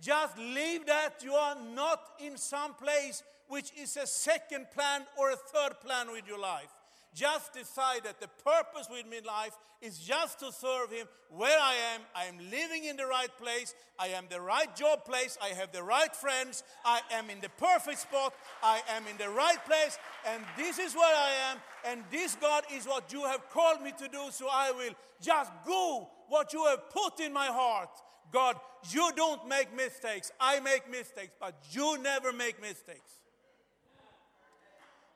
Just 0.00 0.36
leave 0.38 0.86
that. 0.86 1.22
You 1.22 1.34
are 1.34 1.56
not 1.74 2.00
in 2.18 2.36
some 2.36 2.74
place 2.74 3.22
which 3.48 3.72
is 3.76 3.96
a 3.96 4.06
second 4.06 4.70
plan 4.72 5.02
or 5.18 5.32
a 5.32 5.36
third 5.36 5.80
plan 5.80 6.10
with 6.12 6.26
your 6.26 6.38
life. 6.38 6.68
Just 7.12 7.52
decide 7.52 8.04
that 8.04 8.20
the 8.20 8.28
purpose 8.44 8.86
with 8.88 9.04
my 9.10 9.20
life 9.26 9.56
is 9.82 9.98
just 9.98 10.38
to 10.38 10.52
serve 10.52 10.92
Him 10.92 11.08
where 11.30 11.58
I 11.60 11.74
am. 11.94 12.02
I 12.14 12.24
am 12.26 12.38
living 12.50 12.84
in 12.84 12.96
the 12.96 13.06
right 13.06 13.30
place. 13.42 13.74
I 13.98 14.08
am 14.08 14.26
the 14.30 14.40
right 14.40 14.74
job 14.76 15.04
place. 15.04 15.36
I 15.42 15.48
have 15.48 15.72
the 15.72 15.82
right 15.82 16.14
friends. 16.14 16.62
I 16.84 17.00
am 17.12 17.28
in 17.28 17.40
the 17.40 17.48
perfect 17.58 17.98
spot. 17.98 18.32
I 18.62 18.82
am 18.90 19.02
in 19.10 19.16
the 19.16 19.28
right 19.28 19.58
place. 19.64 19.98
And 20.28 20.44
this 20.56 20.78
is 20.78 20.94
where 20.94 21.16
I 21.16 21.50
am. 21.50 21.58
And 21.84 22.04
this, 22.12 22.36
God, 22.36 22.62
is 22.72 22.86
what 22.86 23.12
you 23.12 23.24
have 23.24 23.48
called 23.50 23.82
me 23.82 23.92
to 23.98 24.06
do. 24.06 24.28
So 24.30 24.46
I 24.48 24.70
will 24.70 24.94
just 25.20 25.50
go 25.66 26.08
what 26.30 26.52
you 26.52 26.64
have 26.64 26.88
put 26.90 27.20
in 27.20 27.32
my 27.32 27.46
heart. 27.46 27.90
God, 28.32 28.56
you 28.90 29.10
don't 29.16 29.46
make 29.48 29.74
mistakes. 29.76 30.30
I 30.40 30.60
make 30.60 30.90
mistakes, 30.90 31.34
but 31.38 31.54
you 31.70 31.98
never 31.98 32.32
make 32.32 32.60
mistakes. 32.62 33.12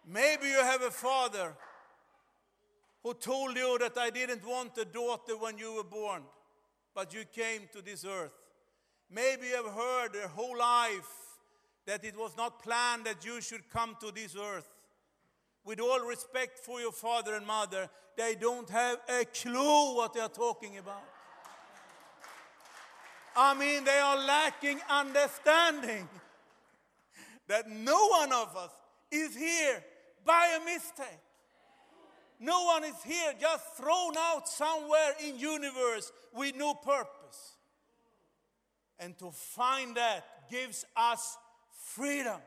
Maybe 0.06 0.48
you 0.48 0.58
have 0.58 0.82
a 0.82 0.90
father 0.90 1.54
who 3.02 3.14
told 3.14 3.56
you 3.56 3.78
that 3.78 3.96
I 3.96 4.10
didn't 4.10 4.44
want 4.46 4.76
a 4.76 4.84
daughter 4.84 5.36
when 5.38 5.56
you 5.56 5.74
were 5.74 5.84
born, 5.84 6.22
but 6.94 7.14
you 7.14 7.24
came 7.24 7.68
to 7.72 7.80
this 7.80 8.04
earth. 8.04 8.32
Maybe 9.10 9.46
you 9.46 9.56
have 9.56 9.72
heard 9.72 10.14
your 10.14 10.28
whole 10.28 10.58
life 10.58 11.08
that 11.86 12.04
it 12.04 12.16
was 12.16 12.36
not 12.36 12.62
planned 12.62 13.04
that 13.04 13.24
you 13.24 13.40
should 13.40 13.70
come 13.70 13.96
to 14.00 14.10
this 14.10 14.34
earth. 14.36 14.68
With 15.64 15.80
all 15.80 16.00
respect 16.00 16.58
for 16.58 16.80
your 16.80 16.92
father 16.92 17.34
and 17.34 17.46
mother, 17.46 17.88
they 18.16 18.34
don't 18.34 18.68
have 18.70 18.98
a 19.08 19.24
clue 19.24 19.96
what 19.96 20.12
they 20.12 20.20
are 20.20 20.28
talking 20.28 20.78
about. 20.78 21.02
I 23.36 23.54
mean, 23.54 23.84
they 23.84 23.98
are 23.98 24.16
lacking 24.16 24.80
understanding 24.88 26.08
that 27.48 27.68
no 27.68 28.06
one 28.08 28.32
of 28.32 28.56
us 28.56 28.70
is 29.10 29.34
here 29.36 29.82
by 30.24 30.58
a 30.60 30.64
mistake. 30.64 31.20
No 32.38 32.64
one 32.64 32.84
is 32.84 33.02
here 33.04 33.32
just 33.40 33.76
thrown 33.76 34.16
out 34.18 34.48
somewhere 34.48 35.14
in 35.24 35.38
universe 35.38 36.12
with 36.34 36.54
no 36.56 36.74
purpose. 36.74 37.56
And 38.98 39.18
to 39.18 39.30
find 39.30 39.96
that 39.96 40.24
gives 40.50 40.84
us 40.96 41.36
freedom. 41.86 42.40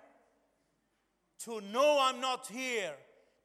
To 1.46 1.62
know 1.62 2.00
I'm 2.02 2.20
not 2.20 2.48
here, 2.48 2.94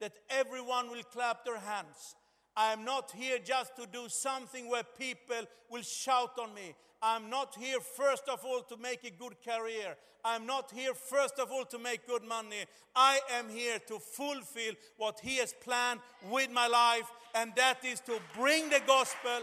that 0.02 0.18
everyone 0.28 0.90
will 0.90 1.04
clap 1.12 1.44
their 1.44 1.61
hands. 1.61 2.16
I 2.56 2.73
am 2.73 2.85
not 2.85 3.12
here 3.12 3.38
just 3.38 3.76
to 3.76 3.87
do 3.87 4.09
something 4.09 4.68
where 4.68 4.82
people 4.82 5.47
will 5.71 5.82
shout 5.82 6.32
on 6.40 6.52
me. 6.54 6.75
I'm 7.00 7.30
not 7.30 7.54
here, 7.56 7.78
first 7.80 8.25
of 8.28 8.44
all, 8.44 8.62
to 8.62 8.76
make 8.76 9.04
a 9.04 9.11
good 9.11 9.37
career. 9.44 9.97
I'm 10.25 10.44
not 10.44 10.73
here, 10.73 10.92
first 10.92 11.38
of 11.38 11.52
all, 11.52 11.64
to 11.66 11.78
make 11.78 12.06
good 12.09 12.25
money. 12.25 12.64
I 12.97 13.21
am 13.38 13.49
here 13.49 13.78
to 13.87 14.00
fulfill 14.00 14.75
what 14.97 15.21
He 15.23 15.37
has 15.37 15.54
planned 15.64 16.00
with 16.28 16.50
my 16.50 16.66
life, 16.66 17.09
and 17.37 17.52
that 17.54 17.85
is 17.85 18.00
to 18.00 18.18
bring 18.37 18.71
the 18.71 18.82
gospel 18.85 19.40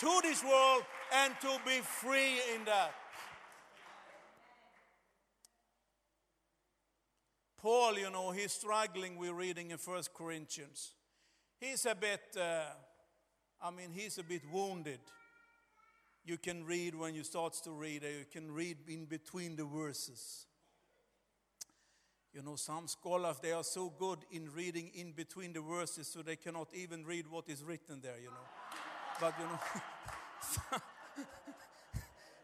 to 0.00 0.20
this 0.22 0.44
world 0.44 0.82
and 1.14 1.32
to 1.40 1.58
be 1.64 1.80
free 1.80 2.34
in 2.54 2.66
that. 2.66 2.92
Paul, 7.62 7.96
you 7.96 8.10
know, 8.10 8.32
he's 8.32 8.52
struggling 8.52 9.16
with 9.16 9.30
reading 9.30 9.70
in 9.70 9.78
First 9.78 10.12
Corinthians. 10.12 10.94
He's 11.60 11.86
a 11.86 11.94
bit, 11.94 12.20
uh, 12.36 12.64
I 13.62 13.70
mean, 13.70 13.92
he's 13.92 14.18
a 14.18 14.24
bit 14.24 14.42
wounded. 14.52 14.98
You 16.24 16.38
can 16.38 16.64
read 16.64 16.96
when 16.96 17.14
you 17.14 17.22
start 17.22 17.52
to 17.62 17.70
read, 17.70 18.02
uh, 18.02 18.08
you 18.08 18.24
can 18.32 18.50
read 18.50 18.78
in 18.88 19.04
between 19.04 19.54
the 19.54 19.64
verses. 19.64 20.46
You 22.34 22.42
know, 22.42 22.56
some 22.56 22.88
scholars, 22.88 23.36
they 23.40 23.52
are 23.52 23.62
so 23.62 23.92
good 23.96 24.18
in 24.32 24.52
reading 24.52 24.90
in 24.94 25.12
between 25.12 25.52
the 25.52 25.60
verses, 25.60 26.08
so 26.08 26.20
they 26.20 26.34
cannot 26.34 26.66
even 26.74 27.04
read 27.04 27.28
what 27.28 27.48
is 27.48 27.62
written 27.62 28.00
there, 28.02 28.18
you 28.18 28.30
know. 28.30 28.48
But, 29.20 29.34
you 29.38 29.46
know, 29.46 29.60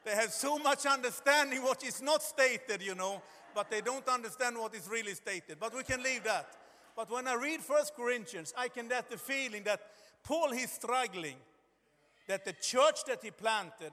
they 0.04 0.12
have 0.12 0.30
so 0.30 0.58
much 0.58 0.87
understanding 0.87 1.64
what 1.64 1.82
is 1.82 2.00
not 2.00 2.22
stated, 2.22 2.82
you 2.82 2.94
know, 2.94 3.20
but 3.55 3.71
they 3.71 3.81
don't 3.81 4.07
understand 4.09 4.59
what 4.59 4.75
is 4.75 4.88
really 4.88 5.14
stated. 5.14 5.59
But 5.61 5.75
we 5.75 5.83
can 5.83 6.02
leave 6.02 6.25
that. 6.25 6.49
But 6.97 7.11
when 7.11 7.28
I 7.28 7.35
read 7.35 7.61
First 7.61 7.95
Corinthians, 7.95 8.52
I 8.57 8.69
can 8.69 8.88
get 8.88 9.09
the 9.09 9.17
feeling 9.17 9.62
that 9.64 9.81
Paul 10.25 10.52
is 10.52 10.71
struggling, 10.71 11.37
that 12.26 12.45
the 12.45 12.52
church 12.55 13.05
that 13.07 13.23
he 13.23 13.31
planted 13.31 13.93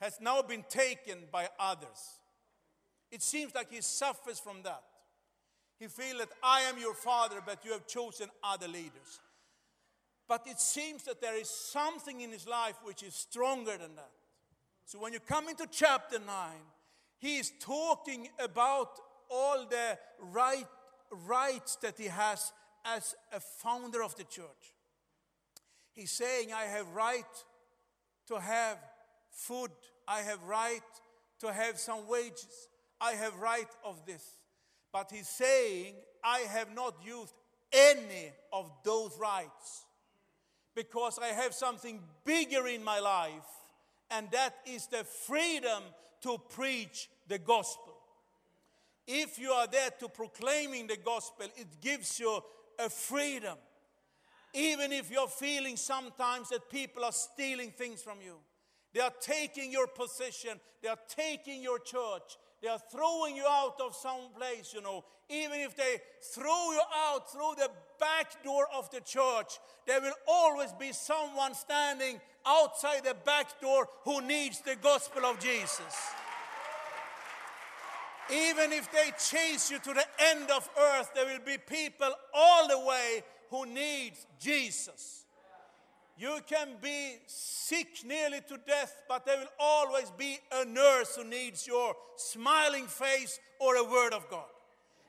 has 0.00 0.20
now 0.20 0.42
been 0.42 0.64
taken 0.68 1.18
by 1.30 1.48
others. 1.58 2.20
It 3.10 3.22
seems 3.22 3.54
like 3.54 3.70
he 3.70 3.80
suffers 3.80 4.38
from 4.38 4.62
that. 4.62 4.82
He 5.78 5.88
feels 5.88 6.20
that 6.20 6.30
I 6.42 6.62
am 6.62 6.78
your 6.78 6.94
father, 6.94 7.36
but 7.44 7.64
you 7.64 7.72
have 7.72 7.86
chosen 7.86 8.28
other 8.42 8.68
leaders. 8.68 9.20
But 10.28 10.46
it 10.46 10.58
seems 10.58 11.04
that 11.04 11.20
there 11.20 11.38
is 11.38 11.48
something 11.48 12.20
in 12.20 12.32
his 12.32 12.48
life 12.48 12.76
which 12.82 13.02
is 13.02 13.14
stronger 13.14 13.76
than 13.76 13.94
that. 13.96 14.10
So 14.86 14.98
when 14.98 15.12
you 15.12 15.20
come 15.20 15.48
into 15.48 15.66
chapter 15.70 16.18
9, 16.18 16.26
he 17.18 17.38
is 17.38 17.52
talking 17.60 18.28
about 18.38 18.90
all 19.30 19.66
the 19.68 19.98
right, 20.20 20.66
rights 21.10 21.76
that 21.76 21.98
he 21.98 22.06
has 22.06 22.52
as 22.84 23.14
a 23.32 23.40
founder 23.40 24.02
of 24.02 24.16
the 24.16 24.24
church. 24.24 24.74
He's 25.92 26.12
saying, 26.12 26.52
I 26.52 26.64
have 26.64 26.88
right 26.94 27.24
to 28.28 28.38
have 28.38 28.78
food. 29.30 29.70
I 30.06 30.20
have 30.20 30.42
right 30.44 30.80
to 31.40 31.52
have 31.52 31.78
some 31.78 32.06
wages. 32.06 32.68
I 33.00 33.12
have 33.12 33.34
right 33.36 33.68
of 33.84 34.04
this. 34.06 34.22
But 34.92 35.10
he's 35.10 35.28
saying, 35.28 35.94
I 36.22 36.40
have 36.40 36.74
not 36.74 36.94
used 37.04 37.34
any 37.72 38.32
of 38.52 38.70
those 38.84 39.16
rights 39.18 39.86
because 40.74 41.18
I 41.18 41.28
have 41.28 41.54
something 41.54 42.00
bigger 42.24 42.66
in 42.68 42.84
my 42.84 43.00
life, 43.00 43.48
and 44.10 44.30
that 44.30 44.54
is 44.66 44.86
the 44.86 45.04
freedom 45.04 45.82
to 46.22 46.38
preach 46.50 47.08
the 47.28 47.38
gospel. 47.38 47.94
If 49.06 49.38
you 49.38 49.50
are 49.50 49.66
there 49.66 49.90
to 50.00 50.08
proclaiming 50.08 50.86
the 50.86 50.96
gospel, 50.96 51.46
it 51.56 51.80
gives 51.80 52.18
you 52.18 52.40
a 52.78 52.90
freedom. 52.90 53.56
Even 54.52 54.92
if 54.92 55.10
you're 55.10 55.28
feeling 55.28 55.76
sometimes 55.76 56.48
that 56.48 56.70
people 56.70 57.04
are 57.04 57.12
stealing 57.12 57.70
things 57.70 58.02
from 58.02 58.18
you, 58.24 58.36
they 58.92 59.00
are 59.00 59.12
taking 59.20 59.70
your 59.70 59.86
position, 59.86 60.58
they 60.82 60.88
are 60.88 60.98
taking 61.08 61.62
your 61.62 61.78
church, 61.78 62.36
they 62.62 62.68
are 62.68 62.80
throwing 62.90 63.36
you 63.36 63.44
out 63.46 63.78
of 63.80 63.94
some 63.94 64.32
place, 64.36 64.72
you 64.74 64.80
know. 64.80 65.04
Even 65.28 65.60
if 65.60 65.76
they 65.76 65.98
throw 66.32 66.72
you 66.72 66.80
out 66.94 67.30
through 67.30 67.54
the 67.58 67.70
back 68.00 68.42
door 68.42 68.66
of 68.74 68.90
the 68.90 69.00
church, 69.00 69.58
there 69.86 70.00
will 70.00 70.14
always 70.26 70.72
be 70.72 70.92
someone 70.92 71.54
standing 71.54 72.20
outside 72.46 73.04
the 73.04 73.16
back 73.24 73.60
door 73.60 73.88
who 74.04 74.20
needs 74.20 74.60
the 74.60 74.76
gospel 74.76 75.24
of 75.24 75.38
Jesus. 75.38 75.94
Even 78.30 78.72
if 78.72 78.90
they 78.90 79.12
chase 79.18 79.70
you 79.70 79.78
to 79.78 79.94
the 79.94 80.04
end 80.30 80.50
of 80.50 80.68
earth, 80.78 81.10
there 81.14 81.26
will 81.26 81.44
be 81.44 81.58
people 81.58 82.10
all 82.34 82.66
the 82.68 82.78
way 82.78 83.22
who 83.50 83.66
need 83.66 84.12
Jesus. 84.40 85.24
You 86.18 86.40
can 86.46 86.68
be 86.80 87.18
sick 87.26 87.88
nearly 88.04 88.40
to 88.48 88.58
death, 88.66 89.02
but 89.08 89.26
there 89.26 89.38
will 89.38 89.52
always 89.60 90.10
be 90.16 90.38
a 90.50 90.64
nurse 90.64 91.16
who 91.16 91.24
needs 91.24 91.66
your 91.66 91.94
smiling 92.16 92.86
face 92.86 93.38
or 93.60 93.76
a 93.76 93.84
word 93.84 94.14
of 94.14 94.28
God. 94.30 94.46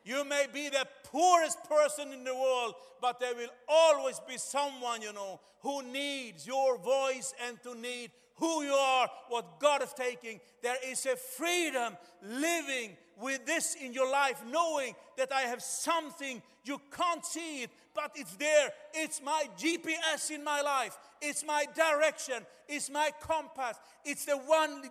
You 0.07 0.23
may 0.23 0.45
be 0.53 0.69
the 0.69 0.87
poorest 1.03 1.57
person 1.65 2.13
in 2.13 2.23
the 2.23 2.33
world, 2.33 2.75
but 3.01 3.19
there 3.19 3.35
will 3.35 3.49
always 3.67 4.21
be 4.21 4.37
someone, 4.37 5.01
you 5.01 5.11
know, 5.11 5.41
who 5.59 5.83
needs 5.83 6.47
your 6.47 6.77
voice 6.77 7.33
and 7.45 7.61
to 7.63 7.75
need 7.75 8.11
who 8.35 8.63
you 8.63 8.71
are, 8.71 9.09
what 9.27 9.59
God 9.59 9.83
is 9.83 9.91
taking. 9.91 10.39
There 10.63 10.77
is 10.85 11.05
a 11.07 11.17
freedom 11.17 11.97
living 12.23 12.95
with 13.19 13.45
this 13.45 13.75
in 13.75 13.91
your 13.91 14.09
life, 14.09 14.41
knowing 14.49 14.95
that 15.17 15.33
I 15.33 15.41
have 15.41 15.61
something, 15.61 16.41
you 16.63 16.79
can't 16.89 17.25
see 17.25 17.63
it, 17.63 17.71
but 17.93 18.11
it's 18.15 18.35
there. 18.37 18.71
It's 18.93 19.21
my 19.21 19.43
GPS 19.57 20.31
in 20.31 20.41
my 20.41 20.61
life, 20.61 20.97
it's 21.21 21.43
my 21.43 21.65
direction, 21.75 22.45
it's 22.69 22.89
my 22.89 23.11
compass, 23.19 23.77
it's 24.05 24.23
the 24.23 24.37
one 24.37 24.83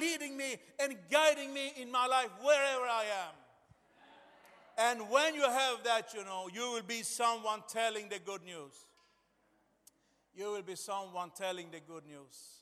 leading 0.00 0.34
me 0.34 0.56
and 0.80 0.96
guiding 1.10 1.52
me 1.52 1.74
in 1.76 1.90
my 1.92 2.06
life 2.06 2.30
wherever 2.40 2.84
I 2.84 3.04
am. 3.26 3.45
And 4.78 5.08
when 5.08 5.34
you 5.34 5.42
have 5.42 5.84
that, 5.84 6.12
you 6.14 6.24
know, 6.24 6.48
you 6.52 6.72
will 6.72 6.82
be 6.82 7.02
someone 7.02 7.62
telling 7.68 8.08
the 8.08 8.18
good 8.18 8.44
news. 8.44 8.74
You 10.34 10.52
will 10.52 10.62
be 10.62 10.76
someone 10.76 11.30
telling 11.34 11.70
the 11.70 11.80
good 11.80 12.04
news. 12.06 12.60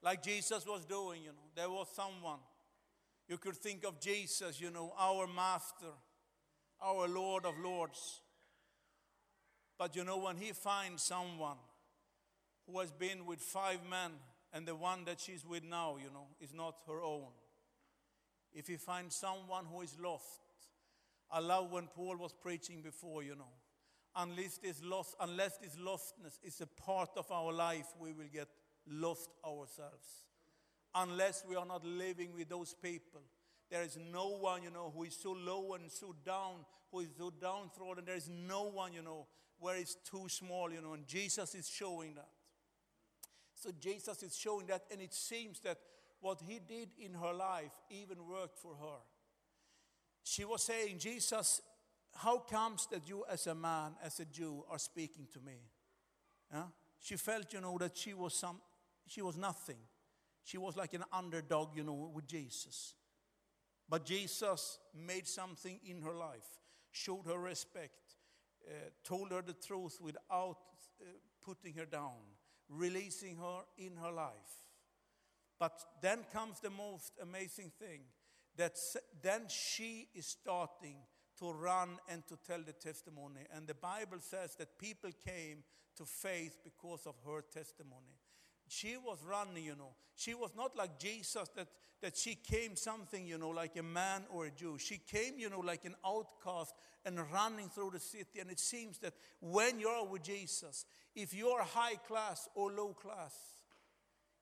Like 0.00 0.22
Jesus 0.22 0.64
was 0.66 0.84
doing, 0.84 1.22
you 1.22 1.30
know, 1.30 1.48
there 1.56 1.70
was 1.70 1.88
someone. 1.94 2.38
You 3.26 3.38
could 3.38 3.56
think 3.56 3.84
of 3.84 4.00
Jesus, 4.00 4.60
you 4.60 4.70
know, 4.70 4.92
our 4.98 5.26
master, 5.26 5.92
our 6.80 7.08
Lord 7.08 7.46
of 7.46 7.58
Lords. 7.58 8.20
But 9.76 9.96
you 9.96 10.04
know, 10.04 10.18
when 10.18 10.36
he 10.36 10.52
finds 10.52 11.02
someone 11.02 11.56
who 12.66 12.78
has 12.78 12.92
been 12.92 13.26
with 13.26 13.40
five 13.40 13.80
men 13.90 14.12
and 14.52 14.66
the 14.66 14.76
one 14.76 15.04
that 15.06 15.20
she's 15.20 15.44
with 15.44 15.64
now, 15.64 15.96
you 15.96 16.10
know, 16.12 16.26
is 16.40 16.54
not 16.54 16.76
her 16.86 17.02
own. 17.02 17.32
If 18.52 18.68
he 18.68 18.76
finds 18.76 19.16
someone 19.16 19.64
who 19.64 19.80
is 19.80 19.96
lost, 19.98 20.43
I 21.34 21.40
love 21.40 21.72
when 21.72 21.88
Paul 21.88 22.16
was 22.16 22.32
preaching 22.32 22.80
before, 22.80 23.24
you 23.24 23.34
know. 23.34 23.50
Unless 24.14 24.58
this 24.58 24.80
loss, 24.84 25.16
unless 25.20 25.56
this 25.56 25.74
lostness 25.74 26.38
is 26.44 26.60
a 26.60 26.66
part 26.66 27.10
of 27.16 27.28
our 27.32 27.52
life, 27.52 27.86
we 27.98 28.12
will 28.12 28.28
get 28.32 28.46
lost 28.88 29.30
ourselves. 29.44 30.22
Unless 30.94 31.44
we 31.48 31.56
are 31.56 31.66
not 31.66 31.84
living 31.84 32.32
with 32.32 32.48
those 32.48 32.72
people. 32.80 33.20
There 33.68 33.82
is 33.82 33.98
no 34.12 34.28
one, 34.28 34.62
you 34.62 34.70
know, 34.70 34.92
who 34.94 35.02
is 35.02 35.16
so 35.16 35.32
low 35.32 35.74
and 35.74 35.90
so 35.90 36.14
down, 36.24 36.64
who 36.92 37.00
is 37.00 37.08
so 37.18 37.32
downtrodden. 37.40 38.04
There 38.04 38.14
is 38.14 38.28
no 38.28 38.68
one, 38.68 38.92
you 38.92 39.02
know, 39.02 39.26
where 39.58 39.74
it's 39.74 39.96
too 40.08 40.28
small, 40.28 40.70
you 40.70 40.80
know, 40.80 40.92
and 40.92 41.04
Jesus 41.04 41.56
is 41.56 41.68
showing 41.68 42.14
that. 42.14 42.28
So 43.56 43.70
Jesus 43.80 44.22
is 44.22 44.36
showing 44.36 44.66
that, 44.68 44.84
and 44.92 45.00
it 45.00 45.12
seems 45.12 45.58
that 45.60 45.78
what 46.20 46.40
he 46.46 46.60
did 46.60 46.90
in 46.96 47.14
her 47.14 47.32
life 47.32 47.72
even 47.90 48.18
worked 48.24 48.60
for 48.60 48.76
her. 48.76 48.98
She 50.24 50.44
was 50.46 50.62
saying, 50.62 50.98
Jesus, 50.98 51.60
how 52.14 52.38
comes 52.38 52.88
that 52.90 53.06
you, 53.06 53.24
as 53.30 53.46
a 53.46 53.54
man, 53.54 53.92
as 54.02 54.18
a 54.20 54.24
Jew, 54.24 54.64
are 54.70 54.78
speaking 54.78 55.28
to 55.34 55.40
me? 55.40 55.60
Yeah? 56.52 56.64
She 56.98 57.16
felt, 57.16 57.52
you 57.52 57.60
know, 57.60 57.76
that 57.78 57.96
she 57.96 58.14
was 58.14 58.34
some, 58.34 58.60
she 59.06 59.20
was 59.20 59.36
nothing. 59.36 59.76
She 60.42 60.56
was 60.56 60.76
like 60.76 60.94
an 60.94 61.04
underdog, 61.12 61.76
you 61.76 61.84
know, 61.84 62.10
with 62.14 62.26
Jesus. 62.26 62.94
But 63.88 64.06
Jesus 64.06 64.78
made 64.94 65.26
something 65.26 65.78
in 65.84 66.00
her 66.00 66.14
life, 66.14 66.58
showed 66.90 67.26
her 67.26 67.38
respect, 67.38 68.16
uh, 68.66 68.72
told 69.04 69.30
her 69.30 69.42
the 69.42 69.52
truth 69.52 69.98
without 70.00 70.56
uh, 71.02 71.04
putting 71.44 71.74
her 71.74 71.84
down, 71.84 72.16
releasing 72.70 73.36
her 73.36 73.60
in 73.76 73.96
her 73.96 74.10
life. 74.10 74.64
But 75.58 75.78
then 76.00 76.20
comes 76.32 76.60
the 76.60 76.70
most 76.70 77.12
amazing 77.20 77.72
thing 77.78 78.00
that 78.56 78.78
then 79.22 79.42
she 79.48 80.08
is 80.14 80.26
starting 80.26 80.96
to 81.38 81.52
run 81.52 81.98
and 82.08 82.26
to 82.28 82.36
tell 82.46 82.60
the 82.64 82.72
testimony. 82.72 83.40
And 83.54 83.66
the 83.66 83.74
Bible 83.74 84.18
says 84.20 84.54
that 84.56 84.78
people 84.78 85.10
came 85.24 85.64
to 85.96 86.04
faith 86.04 86.58
because 86.62 87.06
of 87.06 87.14
her 87.26 87.42
testimony. 87.42 88.18
She 88.68 88.96
was 88.96 89.18
running, 89.28 89.64
you 89.64 89.76
know. 89.76 89.94
She 90.16 90.34
was 90.34 90.52
not 90.56 90.76
like 90.76 90.98
Jesus 90.98 91.48
that, 91.56 91.68
that 92.00 92.16
she 92.16 92.34
came 92.34 92.76
something, 92.76 93.26
you 93.26 93.36
know, 93.36 93.50
like 93.50 93.76
a 93.76 93.82
man 93.82 94.22
or 94.30 94.46
a 94.46 94.50
Jew. 94.50 94.78
She 94.78 94.98
came, 94.98 95.38
you 95.38 95.50
know, 95.50 95.60
like 95.60 95.84
an 95.84 95.96
outcast 96.06 96.74
and 97.04 97.18
running 97.32 97.68
through 97.68 97.90
the 97.90 98.00
city. 98.00 98.40
And 98.40 98.50
it 98.50 98.58
seems 98.58 98.98
that 98.98 99.14
when 99.40 99.80
you're 99.80 100.06
with 100.06 100.22
Jesus, 100.22 100.86
if 101.14 101.34
you're 101.34 101.62
high 101.62 101.96
class 101.96 102.48
or 102.54 102.72
low 102.72 102.94
class, 102.94 103.34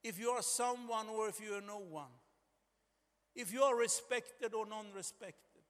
if 0.03 0.19
you 0.19 0.29
are 0.29 0.41
someone 0.41 1.07
or 1.07 1.27
if 1.27 1.41
you 1.41 1.53
are 1.55 1.61
no 1.61 1.79
one, 1.79 2.11
if 3.35 3.51
you 3.51 3.63
are 3.63 3.75
respected 3.75 4.53
or 4.53 4.65
non 4.65 4.87
respected, 4.95 5.61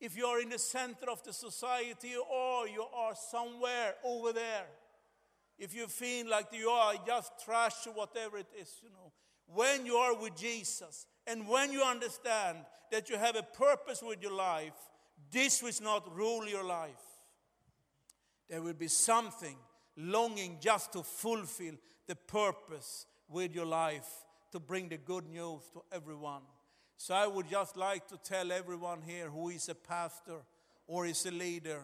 if 0.00 0.16
you 0.16 0.26
are 0.26 0.40
in 0.40 0.48
the 0.48 0.58
center 0.58 1.10
of 1.10 1.22
the 1.22 1.32
society 1.32 2.14
or 2.16 2.66
you 2.68 2.84
are 2.94 3.14
somewhere 3.14 3.94
over 4.04 4.32
there, 4.32 4.66
if 5.58 5.74
you 5.74 5.86
feel 5.86 6.28
like 6.28 6.46
you 6.52 6.68
are 6.68 6.94
just 7.06 7.32
trash 7.44 7.86
or 7.86 7.92
whatever 7.92 8.38
it 8.38 8.48
is, 8.60 8.74
you 8.82 8.90
know, 8.90 9.12
when 9.46 9.86
you 9.86 9.96
are 9.96 10.16
with 10.20 10.36
Jesus 10.36 11.06
and 11.26 11.46
when 11.46 11.72
you 11.72 11.82
understand 11.82 12.58
that 12.90 13.08
you 13.08 13.16
have 13.16 13.36
a 13.36 13.42
purpose 13.42 14.02
with 14.02 14.22
your 14.22 14.32
life, 14.32 14.74
this 15.30 15.62
will 15.62 15.72
not 15.82 16.14
rule 16.16 16.48
your 16.48 16.64
life. 16.64 16.90
There 18.48 18.60
will 18.60 18.74
be 18.74 18.88
something 18.88 19.56
longing 19.96 20.58
just 20.60 20.92
to 20.92 21.02
fulfill 21.02 21.74
the 22.06 22.16
purpose 22.16 23.06
with 23.28 23.54
your 23.54 23.66
life 23.66 24.08
to 24.52 24.60
bring 24.60 24.88
the 24.88 24.98
good 24.98 25.26
news 25.28 25.62
to 25.72 25.82
everyone. 25.92 26.42
So 27.02 27.14
I 27.14 27.26
would 27.26 27.50
just 27.50 27.76
like 27.76 28.06
to 28.10 28.16
tell 28.16 28.52
everyone 28.52 29.02
here 29.04 29.28
who 29.28 29.48
is 29.48 29.68
a 29.68 29.74
pastor 29.74 30.36
or 30.86 31.04
is 31.04 31.26
a 31.26 31.32
leader 31.32 31.80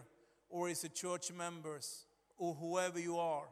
or 0.49 0.69
is 0.69 0.85
a 0.85 0.87
church 0.87 1.33
members 1.33 2.05
or 2.37 2.53
whoever 2.53 3.01
you 3.01 3.17
are, 3.17 3.49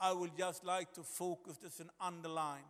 I 0.00 0.12
would 0.12 0.38
just 0.38 0.64
like 0.64 0.92
to 0.92 1.02
focus 1.02 1.56
this 1.56 1.80
and 1.80 1.90
underline 2.00 2.62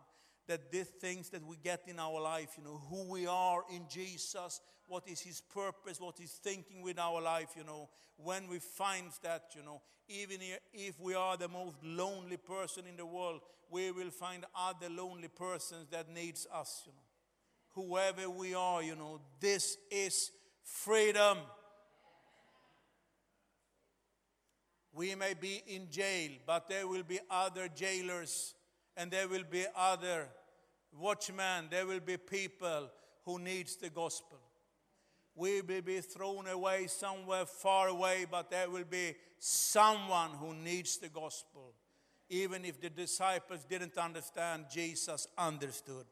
that 0.47 0.71
these 0.71 0.87
things 0.87 1.29
that 1.29 1.45
we 1.45 1.55
get 1.63 1.83
in 1.85 1.99
our 1.99 2.19
life, 2.19 2.55
you 2.57 2.63
know, 2.63 2.81
who 2.89 3.11
we 3.11 3.27
are 3.27 3.61
in 3.71 3.83
Jesus, 3.87 4.59
what 4.87 5.07
is 5.07 5.19
his 5.19 5.39
purpose, 5.41 6.01
what 6.01 6.15
he's 6.17 6.39
thinking 6.43 6.81
with 6.81 6.97
our 6.97 7.21
life, 7.21 7.49
you 7.55 7.63
know, 7.63 7.89
when 8.17 8.47
we 8.47 8.57
find 8.57 9.11
that, 9.21 9.51
you 9.55 9.61
know, 9.63 9.83
even 10.09 10.39
if 10.73 10.99
we 10.99 11.13
are 11.13 11.37
the 11.37 11.47
most 11.47 11.75
lonely 11.83 12.37
person 12.37 12.85
in 12.89 12.97
the 12.97 13.05
world, 13.05 13.41
we 13.69 13.91
will 13.91 14.09
find 14.09 14.45
other 14.57 14.89
lonely 14.89 15.27
persons 15.27 15.85
that 15.91 16.09
needs 16.09 16.47
us, 16.51 16.81
you 16.87 16.91
know. 16.91 17.00
Whoever 17.73 18.29
we 18.29 18.53
are, 18.53 18.83
you 18.83 18.95
know, 18.95 19.21
this 19.39 19.77
is 19.89 20.31
freedom. 20.63 21.37
We 24.93 25.15
may 25.15 25.33
be 25.33 25.63
in 25.67 25.89
jail, 25.89 26.31
but 26.45 26.67
there 26.67 26.87
will 26.87 27.03
be 27.03 27.19
other 27.29 27.69
jailers 27.69 28.55
and 28.97 29.09
there 29.09 29.27
will 29.27 29.45
be 29.49 29.65
other 29.75 30.27
watchmen. 30.99 31.67
There 31.71 31.87
will 31.87 32.01
be 32.01 32.17
people 32.17 32.89
who 33.23 33.39
needs 33.39 33.77
the 33.77 33.89
gospel. 33.89 34.39
We 35.33 35.61
will 35.61 35.81
be 35.81 36.01
thrown 36.01 36.47
away 36.47 36.87
somewhere 36.87 37.45
far 37.45 37.87
away, 37.87 38.25
but 38.29 38.51
there 38.51 38.69
will 38.69 38.83
be 38.83 39.15
someone 39.39 40.31
who 40.31 40.53
needs 40.53 40.97
the 40.97 41.09
gospel. 41.09 41.73
Even 42.29 42.65
if 42.65 42.81
the 42.81 42.89
disciples 42.89 43.63
didn't 43.63 43.97
understand, 43.97 44.65
Jesus 44.71 45.27
understood. 45.37 46.05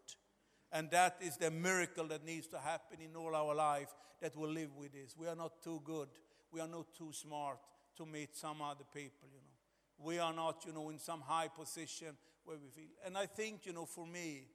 And 0.71 0.91
that 0.91 1.17
is 1.21 1.37
the 1.37 1.49
miracle 1.49 2.07
that 2.07 2.23
needs 2.23 2.47
to 2.47 2.59
happen 2.59 2.99
in 3.01 3.15
all 3.15 3.35
our 3.35 3.55
life 3.55 3.89
that 4.21 4.35
we 4.35 4.47
live 4.47 4.75
with 4.77 4.93
this. 4.93 5.15
We 5.17 5.27
are 5.27 5.35
not 5.35 5.61
too 5.63 5.81
good, 5.83 6.09
we 6.51 6.59
are 6.59 6.67
not 6.67 6.93
too 6.95 7.11
smart 7.11 7.59
to 7.97 8.05
meet 8.05 8.35
some 8.35 8.61
other 8.61 8.85
people, 8.93 9.27
you 9.31 9.39
know. 9.39 10.05
We 10.05 10.19
are 10.19 10.33
not, 10.33 10.63
you 10.65 10.73
know, 10.73 10.89
in 10.89 10.99
some 10.99 11.21
high 11.21 11.49
position 11.49 12.15
where 12.45 12.57
we 12.57 12.69
feel. 12.69 12.91
And 13.05 13.17
I 13.17 13.25
think, 13.25 13.65
you 13.65 13.73
know, 13.73 13.85
for 13.85 14.07
me, 14.07 14.47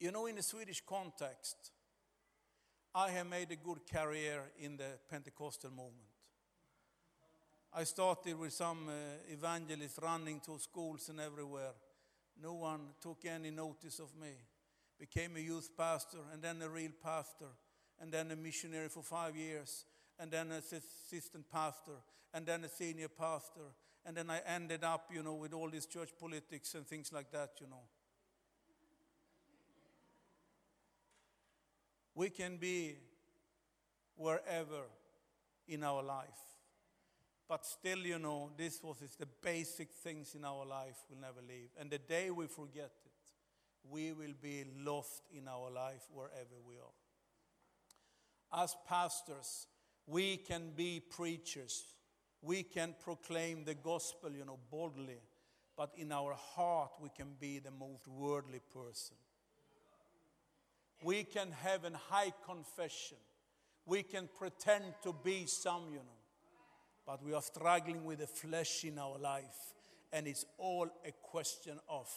you 0.00 0.10
know, 0.10 0.26
in 0.26 0.36
the 0.36 0.42
Swedish 0.42 0.82
context, 0.84 1.70
I 2.94 3.10
have 3.10 3.28
made 3.28 3.50
a 3.50 3.56
good 3.56 3.80
career 3.90 4.42
in 4.58 4.76
the 4.76 4.98
Pentecostal 5.10 5.70
movement. 5.70 6.10
I 7.72 7.84
started 7.84 8.38
with 8.38 8.52
some 8.52 8.88
uh, 8.88 9.32
evangelists 9.32 9.98
running 10.00 10.40
to 10.46 10.58
schools 10.58 11.08
and 11.08 11.20
everywhere. 11.20 11.72
No 12.42 12.54
one 12.54 12.80
took 13.00 13.24
any 13.24 13.50
notice 13.50 13.98
of 13.98 14.14
me. 14.20 14.32
Became 14.98 15.36
a 15.36 15.40
youth 15.40 15.70
pastor 15.76 16.18
and 16.32 16.42
then 16.42 16.60
a 16.62 16.68
real 16.68 16.92
pastor 17.02 17.50
and 18.00 18.12
then 18.12 18.30
a 18.30 18.36
missionary 18.36 18.88
for 18.88 19.02
five 19.02 19.36
years 19.36 19.84
and 20.18 20.30
then 20.30 20.50
an 20.50 20.58
assistant 20.58 21.50
pastor 21.50 21.98
and 22.32 22.46
then 22.46 22.64
a 22.64 22.68
senior 22.68 23.08
pastor. 23.08 23.72
And 24.06 24.16
then 24.16 24.30
I 24.30 24.40
ended 24.46 24.84
up, 24.84 25.08
you 25.12 25.22
know, 25.22 25.34
with 25.34 25.52
all 25.52 25.70
this 25.70 25.86
church 25.86 26.10
politics 26.18 26.74
and 26.74 26.86
things 26.86 27.12
like 27.12 27.30
that, 27.32 27.52
you 27.60 27.66
know. 27.66 27.82
We 32.14 32.30
can 32.30 32.58
be 32.58 32.96
wherever 34.16 34.84
in 35.66 35.82
our 35.82 36.02
life. 36.02 36.53
But 37.48 37.66
still, 37.66 37.98
you 37.98 38.18
know, 38.18 38.50
this 38.56 38.82
was 38.82 39.02
is 39.02 39.16
the 39.16 39.28
basic 39.42 39.92
things 39.92 40.34
in 40.34 40.44
our 40.44 40.64
life 40.64 40.96
will 41.10 41.20
never 41.20 41.40
leave. 41.46 41.68
And 41.78 41.90
the 41.90 41.98
day 41.98 42.30
we 42.30 42.46
forget 42.46 42.92
it, 43.04 43.12
we 43.90 44.12
will 44.12 44.34
be 44.40 44.64
lost 44.82 45.22
in 45.36 45.46
our 45.46 45.70
life 45.70 46.08
wherever 46.12 46.56
we 46.66 46.76
are. 46.76 48.62
As 48.62 48.74
pastors, 48.88 49.66
we 50.06 50.38
can 50.38 50.70
be 50.74 51.00
preachers. 51.00 51.84
We 52.40 52.62
can 52.62 52.94
proclaim 53.02 53.64
the 53.64 53.74
gospel, 53.74 54.30
you 54.30 54.44
know, 54.44 54.58
boldly. 54.70 55.20
But 55.76 55.92
in 55.96 56.12
our 56.12 56.34
heart, 56.34 56.92
we 57.00 57.08
can 57.08 57.34
be 57.38 57.58
the 57.58 57.70
most 57.70 58.06
worldly 58.06 58.60
person. 58.72 59.16
We 61.02 61.24
can 61.24 61.50
have 61.62 61.84
a 61.84 61.90
high 62.08 62.32
confession. 62.46 63.18
We 63.84 64.02
can 64.02 64.28
pretend 64.38 64.84
to 65.02 65.12
be 65.12 65.46
some, 65.46 65.88
you 65.90 65.98
know. 65.98 66.23
But 67.06 67.22
we 67.22 67.34
are 67.34 67.42
struggling 67.42 68.04
with 68.04 68.20
the 68.20 68.26
flesh 68.26 68.84
in 68.84 68.98
our 68.98 69.18
life. 69.18 69.74
And 70.12 70.26
it's 70.26 70.46
all 70.58 70.88
a 71.06 71.12
question 71.22 71.78
of 71.88 72.08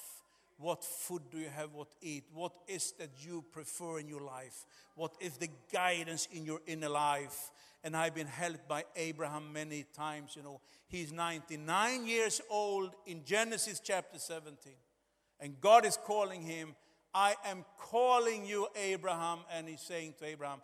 what 0.60 0.84
food 0.84 1.22
do 1.32 1.38
you 1.38 1.50
have, 1.50 1.74
what 1.74 1.90
eat? 2.02 2.26
What 2.34 2.54
is 2.68 2.94
that 2.94 3.10
you 3.20 3.44
prefer 3.52 4.00
in 4.00 4.08
your 4.08 4.22
life? 4.22 4.66
What 4.96 5.14
is 5.20 5.38
the 5.38 5.50
guidance 5.72 6.28
in 6.32 6.46
your 6.46 6.62
inner 6.66 6.90
life? 6.90 7.52
And 7.84 7.96
I've 7.96 8.16
been 8.16 8.28
helped 8.28 8.68
by 8.68 8.86
Abraham 8.96 9.54
many 9.54 9.86
times, 9.96 10.36
you 10.36 10.42
know. 10.42 10.62
He's 10.88 11.12
99 11.12 12.08
years 12.08 12.42
old 12.50 12.96
in 13.06 13.24
Genesis 13.24 13.80
chapter 13.80 14.18
17. 14.18 14.74
And 15.40 15.62
God 15.62 15.86
is 15.86 15.98
calling 15.98 16.42
him, 16.42 16.76
I 17.14 17.36
am 17.46 17.64
calling 17.78 18.46
you, 18.46 18.68
Abraham. 18.76 19.40
And 19.54 19.68
he's 19.68 19.82
saying 19.82 20.16
to 20.20 20.26
Abraham, 20.26 20.62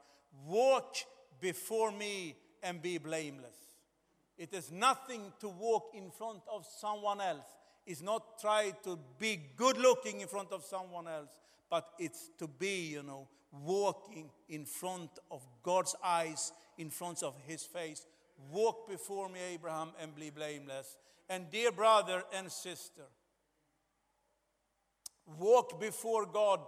Walk 0.48 0.96
before 1.40 1.92
me 1.92 2.36
and 2.64 2.82
be 2.82 2.98
blameless. 2.98 3.63
It 4.38 4.54
is 4.54 4.72
nothing 4.72 5.32
to 5.40 5.50
walk 5.50 5.92
in 5.96 6.10
front 6.10 6.42
of 6.52 6.66
someone 6.66 7.22
else. 7.22 7.46
It's 7.86 8.02
not 8.02 8.40
try 8.40 8.72
to 8.84 8.98
be 9.20 9.40
good 9.56 9.78
looking 9.78 10.22
in 10.22 10.28
front 10.28 10.52
of 10.52 10.64
someone 10.64 11.08
else, 11.08 11.30
but 11.70 11.90
it's 12.00 12.30
to 12.40 12.48
be, 12.48 12.88
you 12.88 13.04
know, 13.04 13.28
walking 13.52 14.30
in 14.50 14.66
front 14.66 15.12
of 15.30 15.46
God's 15.62 15.96
eyes, 16.04 16.52
in 16.78 16.90
front 16.90 17.22
of 17.22 17.36
His 17.46 17.64
face. 17.64 18.06
Walk 18.52 18.90
before 18.90 19.30
me, 19.30 19.40
Abraham, 19.54 19.92
and 20.02 20.16
be 20.16 20.30
blameless. 20.30 20.98
And 21.30 21.50
dear 21.52 21.72
brother 21.72 22.24
and 22.34 22.52
sister, 22.52 23.04
walk 25.40 25.80
before 25.80 26.26
God 26.26 26.60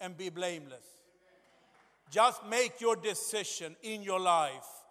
and 0.00 0.16
be 0.16 0.28
blameless. 0.30 0.84
Just 2.10 2.44
make 2.46 2.80
your 2.80 2.96
decision 2.96 3.76
in 3.82 4.02
your 4.02 4.20
life 4.20 4.81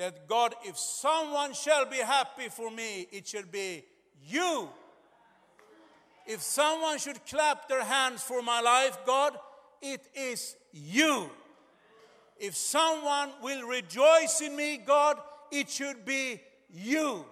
that 0.00 0.26
God, 0.26 0.54
if 0.64 0.78
someone 0.78 1.52
shall 1.52 1.84
be 1.84 1.98
happy 1.98 2.48
for 2.48 2.70
me, 2.70 3.06
it 3.12 3.28
shall 3.28 3.44
be 3.44 3.84
you. 4.26 4.70
If 6.26 6.40
someone 6.40 6.98
should 6.98 7.26
clap 7.26 7.68
their 7.68 7.84
hands 7.84 8.22
for 8.22 8.40
my 8.40 8.62
life, 8.62 8.96
God, 9.04 9.36
it 9.82 10.00
is 10.14 10.56
you. 10.72 11.28
If 12.38 12.56
someone 12.56 13.28
will 13.42 13.68
rejoice 13.68 14.40
in 14.40 14.56
me, 14.56 14.78
God, 14.78 15.18
it 15.52 15.68
should 15.68 16.06
be 16.06 16.40
you. 16.70 17.26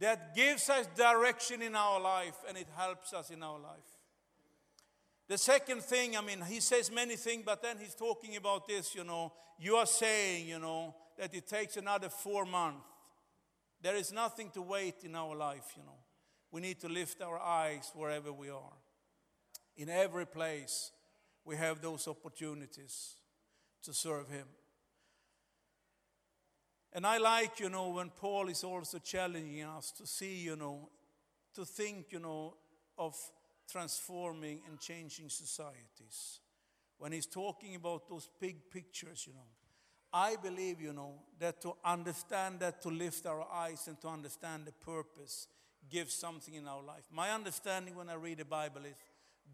That 0.00 0.36
gives 0.36 0.68
us 0.68 0.86
direction 0.94 1.62
in 1.62 1.74
our 1.74 2.02
life 2.02 2.36
and 2.46 2.58
it 2.58 2.68
helps 2.76 3.14
us 3.14 3.30
in 3.30 3.42
our 3.42 3.58
life. 3.58 3.88
The 5.28 5.38
second 5.38 5.82
thing, 5.84 6.18
I 6.18 6.20
mean, 6.20 6.42
he 6.42 6.60
says 6.60 6.92
many 6.92 7.16
things, 7.16 7.44
but 7.46 7.62
then 7.62 7.78
he's 7.80 7.94
talking 7.94 8.36
about 8.36 8.68
this, 8.68 8.94
you 8.94 9.04
know. 9.04 9.32
You 9.58 9.76
are 9.76 9.86
saying, 9.86 10.48
you 10.48 10.58
know, 10.58 10.94
that 11.18 11.34
it 11.34 11.46
takes 11.46 11.76
another 11.76 12.08
four 12.08 12.44
months. 12.44 12.86
There 13.80 13.96
is 13.96 14.12
nothing 14.12 14.50
to 14.50 14.62
wait 14.62 15.04
in 15.04 15.14
our 15.14 15.36
life, 15.36 15.74
you 15.76 15.82
know. 15.82 15.98
We 16.50 16.60
need 16.60 16.80
to 16.80 16.88
lift 16.88 17.20
our 17.20 17.38
eyes 17.38 17.90
wherever 17.94 18.32
we 18.32 18.48
are. 18.48 18.78
In 19.76 19.88
every 19.88 20.26
place, 20.26 20.92
we 21.44 21.56
have 21.56 21.80
those 21.80 22.08
opportunities 22.08 23.16
to 23.82 23.92
serve 23.92 24.30
Him. 24.30 24.46
And 26.92 27.06
I 27.06 27.18
like, 27.18 27.58
you 27.58 27.68
know, 27.68 27.88
when 27.88 28.10
Paul 28.10 28.48
is 28.48 28.62
also 28.62 28.98
challenging 29.00 29.64
us 29.64 29.90
to 29.98 30.06
see, 30.06 30.36
you 30.36 30.56
know, 30.56 30.88
to 31.54 31.64
think, 31.64 32.06
you 32.10 32.20
know, 32.20 32.54
of 32.96 33.16
transforming 33.70 34.60
and 34.68 34.78
changing 34.78 35.28
societies. 35.28 36.40
When 36.98 37.12
he's 37.12 37.26
talking 37.26 37.74
about 37.74 38.08
those 38.08 38.28
big 38.40 38.70
pictures, 38.70 39.24
you 39.26 39.34
know, 39.34 39.48
I 40.16 40.36
believe, 40.40 40.80
you 40.80 40.92
know, 40.92 41.14
that 41.40 41.60
to 41.62 41.74
understand 41.84 42.60
that, 42.60 42.80
to 42.82 42.88
lift 42.88 43.26
our 43.26 43.44
eyes 43.52 43.88
and 43.88 44.00
to 44.00 44.08
understand 44.08 44.64
the 44.64 44.72
purpose 44.72 45.48
gives 45.90 46.14
something 46.14 46.54
in 46.54 46.68
our 46.68 46.84
life. 46.84 47.02
My 47.12 47.32
understanding 47.32 47.96
when 47.96 48.08
I 48.08 48.14
read 48.14 48.38
the 48.38 48.44
Bible 48.44 48.82
is 48.84 48.94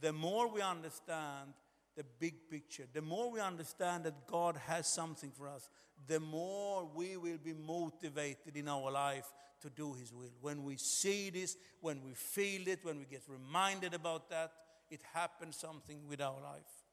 the 0.03 0.13
more 0.13 0.49
we 0.49 0.61
understand 0.61 1.55
the 1.97 2.05
big 2.19 2.51
picture, 2.51 2.85
the 2.93 3.01
more 3.01 3.31
we 3.31 3.41
understand 3.41 4.05
that 4.05 4.27
God 4.27 4.57
has 4.67 4.87
something 4.87 5.31
for 5.31 5.49
us, 5.49 5.71
the 6.07 6.21
more 6.21 6.87
we 6.95 7.17
will 7.17 7.39
be 7.43 7.55
motivated 7.55 8.55
in 8.55 8.69
our 8.69 8.91
life 8.91 9.33
to 9.63 9.71
do 9.71 9.95
His 9.95 10.13
will. 10.13 10.31
When 10.43 10.63
we 10.63 10.77
see 10.77 11.31
this, 11.31 11.57
when 11.81 12.03
we 12.05 12.13
feel 12.13 12.69
it, 12.69 12.81
when 12.83 12.99
we 12.99 13.07
get 13.07 13.23
reminded 13.29 13.95
about 13.95 14.29
that, 14.29 14.53
it 14.91 15.01
happens 15.15 15.57
something 15.57 16.07
with 16.07 16.21
our 16.21 16.41
life. 16.43 16.85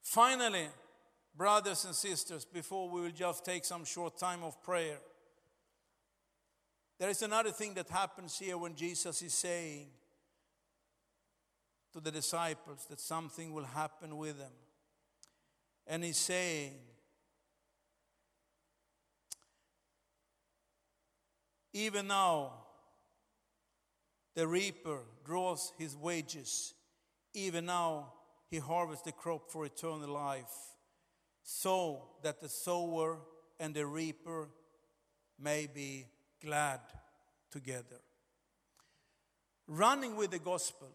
Finally, 0.00 0.68
brothers 1.36 1.84
and 1.84 1.94
sisters, 1.94 2.44
before 2.44 2.88
we 2.88 3.00
will 3.00 3.10
just 3.10 3.44
take 3.44 3.64
some 3.64 3.84
short 3.84 4.18
time 4.18 4.42
of 4.42 4.62
prayer, 4.62 4.98
there 6.98 7.10
is 7.10 7.22
another 7.22 7.50
thing 7.50 7.74
that 7.74 7.88
happens 7.88 8.38
here 8.38 8.56
when 8.56 8.74
Jesus 8.74 9.20
is 9.20 9.34
saying 9.34 9.88
to 11.92 12.00
the 12.00 12.10
disciples 12.10 12.86
that 12.88 13.00
something 13.00 13.52
will 13.52 13.64
happen 13.64 14.16
with 14.16 14.38
them. 14.38 14.52
And 15.86 16.02
he's 16.02 16.18
saying, 16.18 16.72
even 21.72 22.06
now, 22.06 22.52
the 24.34 24.46
reaper 24.46 24.98
draws 25.24 25.72
his 25.78 25.96
wages. 25.96 26.74
Even 27.34 27.66
now, 27.66 28.12
he 28.50 28.58
harvests 28.58 29.04
the 29.04 29.12
crop 29.12 29.50
for 29.50 29.66
eternal 29.66 30.10
life, 30.10 30.73
so 31.44 32.02
that 32.22 32.40
the 32.40 32.48
sower 32.48 33.18
and 33.60 33.74
the 33.74 33.84
reaper 33.86 34.48
may 35.38 35.68
be 35.72 36.06
glad 36.42 36.80
together. 37.50 38.00
Running 39.68 40.16
with 40.16 40.30
the 40.30 40.38
gospel, 40.38 40.88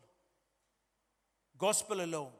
gospel 1.58 2.02
alone, 2.02 2.32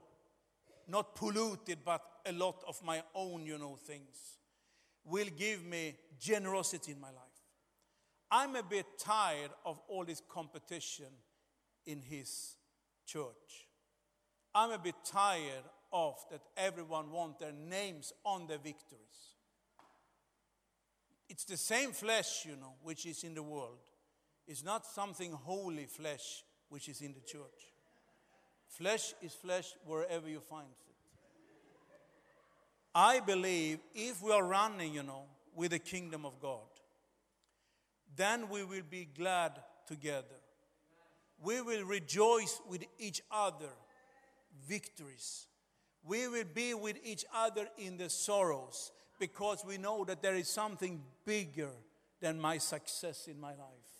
not 0.88 1.16
polluted, 1.16 1.80
but 1.86 2.02
a 2.26 2.32
lot 2.32 2.64
of 2.68 2.84
my 2.84 3.04
own, 3.14 3.46
you 3.46 3.60
know, 3.60 3.76
things, 3.76 4.38
will 5.06 5.30
give 5.38 5.64
me 5.64 5.96
generosity 6.20 6.92
in 6.94 7.00
my 7.00 7.10
life. 7.10 7.16
I'm 8.32 8.56
a 8.56 8.64
bit 8.64 8.86
tired 8.98 9.52
of 9.66 9.80
all 9.88 10.04
this 10.04 10.22
competition 10.28 11.08
in 11.86 12.02
his 12.02 12.56
church. 13.06 13.68
I'm 14.54 14.72
a 14.72 14.80
bit 14.80 14.96
tired 15.06 15.64
of 15.92 16.16
that 16.32 16.42
everyone 16.58 17.12
want 17.12 17.40
their 17.40 17.52
names 17.52 18.14
on 18.26 18.48
the 18.48 18.58
victories. 18.58 19.36
It's 21.30 21.46
the 21.46 21.58
same 21.58 21.92
flesh, 21.92 22.46
you 22.46 22.56
know, 22.56 22.74
which 22.82 23.06
is 23.06 23.24
in 23.24 23.36
the 23.36 23.44
world. 23.44 23.80
It's 24.48 24.64
not 24.64 24.86
something 24.86 25.32
holy 25.32 25.86
flesh 25.86 26.44
which 26.70 26.90
is 26.90 27.02
in 27.02 27.14
the 27.14 27.22
church. 27.22 27.74
Flesh 28.68 29.14
is 29.22 29.34
flesh 29.34 29.74
wherever 29.86 30.28
you 30.28 30.40
find 30.40 30.68
it. 30.68 30.96
I 32.94 33.20
believe 33.20 33.80
if 33.94 34.22
we 34.22 34.32
are 34.32 34.44
running, 34.44 34.94
you 34.94 35.04
know, 35.04 35.26
with 35.56 35.72
the 35.72 35.80
kingdom 35.80 36.26
of 36.26 36.40
God, 36.40 36.68
then 38.16 38.50
we 38.50 38.64
will 38.64 38.84
be 38.90 39.06
glad 39.06 39.52
together. 39.88 40.26
We 41.42 41.62
will 41.62 41.84
rejoice 41.86 42.60
with 42.68 42.84
each 42.98 43.22
other 43.32 43.70
victories. 44.68 45.48
We 46.10 46.28
will 46.28 46.46
be 46.56 46.74
with 46.74 46.98
each 47.04 47.24
other 47.32 47.68
in 47.78 47.98
the 47.98 48.10
sorrows 48.10 48.92
because 49.20 49.64
we 49.64 49.78
know 49.78 50.04
that 50.06 50.24
there 50.24 50.34
is 50.34 50.48
something 50.48 51.04
bigger 51.24 51.70
than 52.20 52.42
my 52.42 52.58
success 52.58 53.28
in 53.28 53.40
my 53.40 53.52
life. 53.52 53.92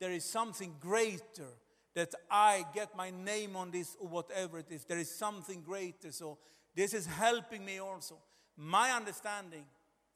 There 0.00 0.10
is 0.10 0.24
something 0.24 0.74
greater 0.80 1.52
that 1.94 2.12
I 2.28 2.64
get 2.74 2.96
my 2.96 3.10
name 3.10 3.54
on 3.54 3.70
this 3.70 3.96
or 4.00 4.08
whatever 4.08 4.58
it 4.58 4.72
is. 4.72 4.84
There 4.84 4.98
is 4.98 5.14
something 5.14 5.62
greater. 5.62 6.10
So 6.10 6.38
this 6.74 6.92
is 6.92 7.06
helping 7.06 7.64
me 7.64 7.78
also. 7.78 8.18
My 8.56 8.90
understanding 8.90 9.64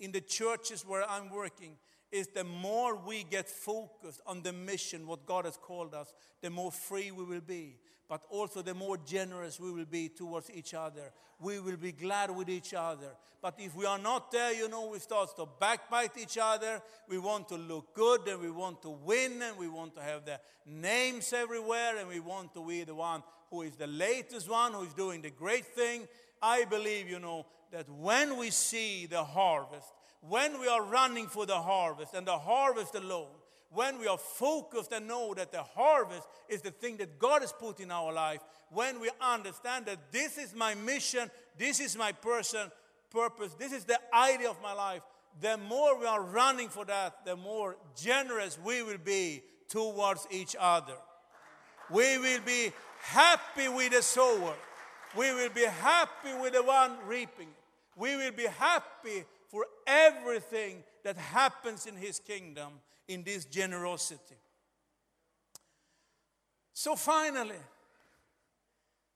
in 0.01 0.11
the 0.11 0.20
churches 0.20 0.85
where 0.85 1.09
I'm 1.09 1.31
working 1.31 1.77
is 2.11 2.27
the 2.27 2.42
more 2.42 2.96
we 2.96 3.22
get 3.22 3.48
focused 3.48 4.20
on 4.27 4.42
the 4.42 4.53
mission, 4.53 5.07
what 5.07 5.24
God 5.24 5.44
has 5.44 5.57
called 5.57 5.94
us, 5.94 6.12
the 6.42 6.51
more 6.51 6.72
free 6.72 7.12
we 7.12 7.22
will 7.22 7.40
be. 7.40 7.77
But 8.09 8.23
also 8.31 8.62
the 8.62 8.75
more 8.75 8.97
generous 8.97 9.61
we 9.61 9.71
will 9.71 9.85
be 9.85 10.09
towards 10.09 10.51
each 10.51 10.73
other. 10.73 11.12
We 11.40 11.61
will 11.61 11.77
be 11.77 11.92
glad 11.92 12.35
with 12.35 12.49
each 12.49 12.73
other. 12.73 13.11
But 13.42 13.57
if 13.59 13.77
we 13.77 13.85
are 13.85 13.99
not 13.99 14.33
there, 14.33 14.55
you 14.55 14.68
know, 14.68 14.88
we 14.88 14.99
start 14.99 15.37
to 15.37 15.47
backbite 15.61 16.16
each 16.16 16.38
other. 16.40 16.81
We 17.07 17.18
want 17.18 17.49
to 17.51 17.57
look 17.57 17.94
good 17.94 18.27
and 18.27 18.40
we 18.40 18.51
want 18.51 18.81
to 18.83 18.90
win 18.90 19.42
and 19.42 19.59
we 19.59 19.68
want 19.68 19.94
to 19.97 20.03
have 20.03 20.25
the 20.25 20.40
names 20.64 21.33
everywhere 21.35 21.99
and 21.99 22.09
we 22.09 22.21
want 22.21 22.55
to 22.55 22.66
be 22.66 22.85
the 22.85 22.94
one 22.94 23.23
who 23.51 23.62
is 23.62 23.77
the 23.77 23.87
latest 23.87 24.49
one, 24.49 24.73
who 24.73 24.83
is 24.83 24.94
doing 24.94 25.23
the 25.23 25.31
great 25.31 25.66
thing. 25.66 26.09
I 26.42 26.64
believe, 26.64 27.09
you 27.09 27.18
know, 27.18 27.47
that 27.73 27.88
when 27.88 28.38
we 28.38 28.51
see 28.51 29.07
the 29.07 29.25
harvest, 29.25 29.92
when 30.21 30.61
we 30.61 30.66
are 30.66 30.83
running 30.83 31.27
for 31.27 31.47
the 31.47 31.61
harvest 31.61 32.14
and 32.14 32.27
the 32.27 32.38
harvest 32.38 32.94
alone, 32.94 33.29
when 33.70 33.98
we 33.98 34.07
are 34.07 34.18
focused 34.18 34.92
and 34.92 35.07
know 35.07 35.35
that 35.35 35.52
the 35.52 35.62
harvest 35.62 36.26
is 36.48 36.62
the 36.62 36.70
thing 36.70 36.96
that 36.98 37.18
God 37.18 37.42
has 37.42 37.52
put 37.52 37.81
in 37.81 37.90
our 37.90 38.12
life, 38.12 38.40
when 38.70 39.00
we 39.00 39.11
understand 39.20 39.87
that 39.87 40.11
this 40.11 40.38
is 40.38 40.54
my 40.54 40.74
mission, 40.74 41.31
this 41.57 41.81
is 41.81 41.96
my 41.96 42.12
person, 42.12 42.70
purpose, 43.11 43.54
this 43.54 43.72
is 43.72 43.85
the 43.85 43.98
idea 44.14 44.48
of 44.48 44.61
my 44.62 44.72
life, 44.72 45.02
the 45.40 45.57
more 45.57 45.98
we 45.98 46.07
are 46.07 46.22
running 46.22 46.68
for 46.68 46.85
that, 46.85 47.24
the 47.24 47.37
more 47.37 47.76
generous 47.96 48.59
we 48.62 48.83
will 48.83 48.98
be 48.98 49.42
towards 49.68 50.26
each 50.31 50.57
other. 50.59 50.94
We 51.90 52.18
will 52.18 52.40
be 52.44 52.72
happy 53.00 53.68
with 53.68 53.92
the 53.92 54.02
sower. 54.02 54.54
We 55.16 55.33
will 55.33 55.50
be 55.50 55.64
happy 55.64 56.35
with 56.40 56.54
the 56.54 56.62
one 56.62 56.92
reaping. 57.07 57.48
We 57.96 58.16
will 58.16 58.33
be 58.33 58.46
happy 58.46 59.24
for 59.48 59.66
everything 59.87 60.83
that 61.04 61.16
happens 61.16 61.87
in 61.87 61.96
his 61.96 62.18
kingdom 62.18 62.72
in 63.09 63.25
this 63.25 63.44
generosity. 63.47 64.37
So 66.73 66.94
finally, 66.94 67.57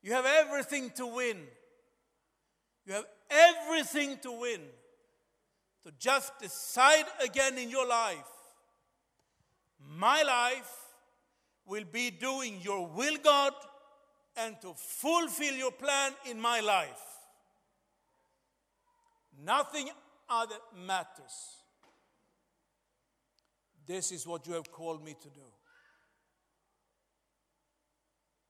you 0.01 0.11
have 0.13 0.25
everything 0.25 0.89
to 0.97 1.07
win. 1.07 1.37
You 2.85 2.93
have 2.93 3.05
everything 3.29 4.17
to 4.23 4.31
win. 4.31 4.59
To 5.83 5.91
just 5.99 6.37
decide 6.39 7.05
again 7.21 7.57
in 7.57 7.69
your 7.69 7.87
life 7.87 8.33
my 9.89 10.23
life 10.23 10.71
will 11.65 11.83
be 11.91 12.11
doing 12.11 12.59
your 12.61 12.87
will, 12.87 13.17
God, 13.23 13.53
and 14.37 14.59
to 14.61 14.73
fulfill 14.75 15.53
your 15.53 15.71
plan 15.71 16.13
in 16.29 16.39
my 16.39 16.59
life. 16.59 17.01
Nothing 19.45 19.89
other 20.29 20.55
matters. 20.85 21.62
This 23.85 24.11
is 24.11 24.25
what 24.25 24.47
you 24.47 24.53
have 24.53 24.71
called 24.71 25.03
me 25.03 25.15
to 25.21 25.29
do. 25.29 25.45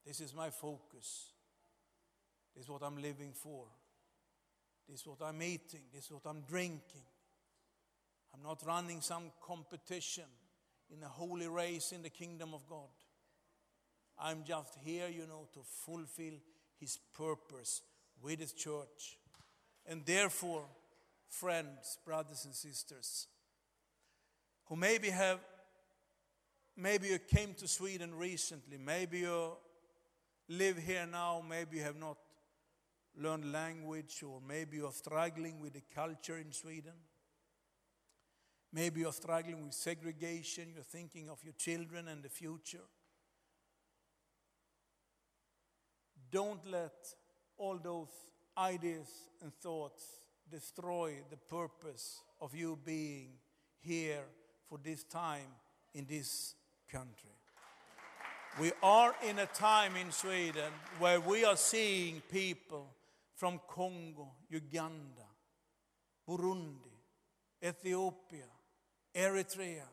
This 0.05 0.19
is 0.19 0.33
my 0.33 0.49
focus. 0.49 1.31
This 2.53 2.65
is 2.65 2.69
what 2.69 2.83
I'm 2.83 3.01
living 3.01 3.33
for. 3.33 3.65
This 4.87 5.01
is 5.01 5.07
what 5.07 5.21
I'm 5.21 5.41
eating. 5.41 5.81
This 5.93 6.05
is 6.05 6.11
what 6.11 6.25
I'm 6.25 6.41
drinking. 6.41 7.01
I'm 8.33 8.43
not 8.43 8.61
running 8.65 9.01
some 9.01 9.31
competition 9.41 10.25
in 10.91 11.01
a 11.03 11.07
holy 11.07 11.47
race 11.47 11.91
in 11.91 12.03
the 12.03 12.09
kingdom 12.09 12.53
of 12.53 12.67
God. 12.67 12.89
I'm 14.19 14.43
just 14.43 14.77
here, 14.83 15.07
you 15.07 15.25
know, 15.25 15.47
to 15.53 15.61
fulfill 15.63 16.33
His 16.79 16.99
purpose 17.17 17.81
with 18.21 18.39
His 18.39 18.53
church. 18.53 19.17
And 19.85 20.05
therefore, 20.05 20.65
friends, 21.29 21.97
brothers, 22.05 22.45
and 22.45 22.53
sisters, 22.53 23.27
who 24.65 24.75
maybe 24.75 25.09
have, 25.09 25.39
maybe 26.75 27.07
you 27.07 27.19
came 27.19 27.53
to 27.55 27.67
Sweden 27.67 28.13
recently, 28.15 28.77
maybe 28.77 29.19
you 29.19 29.53
live 30.49 30.77
here 30.77 31.07
now, 31.09 31.43
maybe 31.47 31.77
you 31.77 31.83
have 31.83 31.97
not 31.97 32.17
learned 33.15 33.51
language, 33.51 34.23
or 34.25 34.41
maybe 34.45 34.77
you're 34.77 34.91
struggling 34.91 35.59
with 35.59 35.73
the 35.73 35.83
culture 35.93 36.37
in 36.37 36.51
Sweden. 36.51 36.93
Maybe 38.71 39.01
you're 39.01 39.13
struggling 39.13 39.63
with 39.63 39.73
segregation, 39.73 40.69
you're 40.73 40.83
thinking 40.83 41.29
of 41.29 41.43
your 41.43 41.53
children 41.53 42.07
and 42.07 42.23
the 42.23 42.29
future. 42.29 42.87
Don't 46.31 46.65
let 46.65 47.13
all 47.57 47.77
those 47.77 48.09
ideas 48.57 49.07
and 49.43 49.53
thoughts 49.53 50.03
destroy 50.49 51.17
the 51.29 51.37
purpose 51.37 52.21
of 52.41 52.55
you 52.55 52.79
being 52.83 53.33
here 53.79 54.23
for 54.73 54.79
this 54.83 55.03
time 55.03 55.53
in 55.93 56.03
this 56.09 56.55
country. 56.91 57.29
We 58.59 58.71
are 58.81 59.13
in 59.29 59.37
a 59.37 59.45
time 59.45 59.95
in 59.95 60.11
Sweden 60.11 60.71
where 60.97 61.21
we 61.21 61.45
are 61.45 61.55
seeing 61.55 62.23
people 62.31 62.87
from 63.35 63.59
Congo, 63.67 64.31
Uganda, 64.49 65.27
Burundi, 66.27 66.97
Ethiopia, 67.63 68.49
Eritrea 69.15 69.85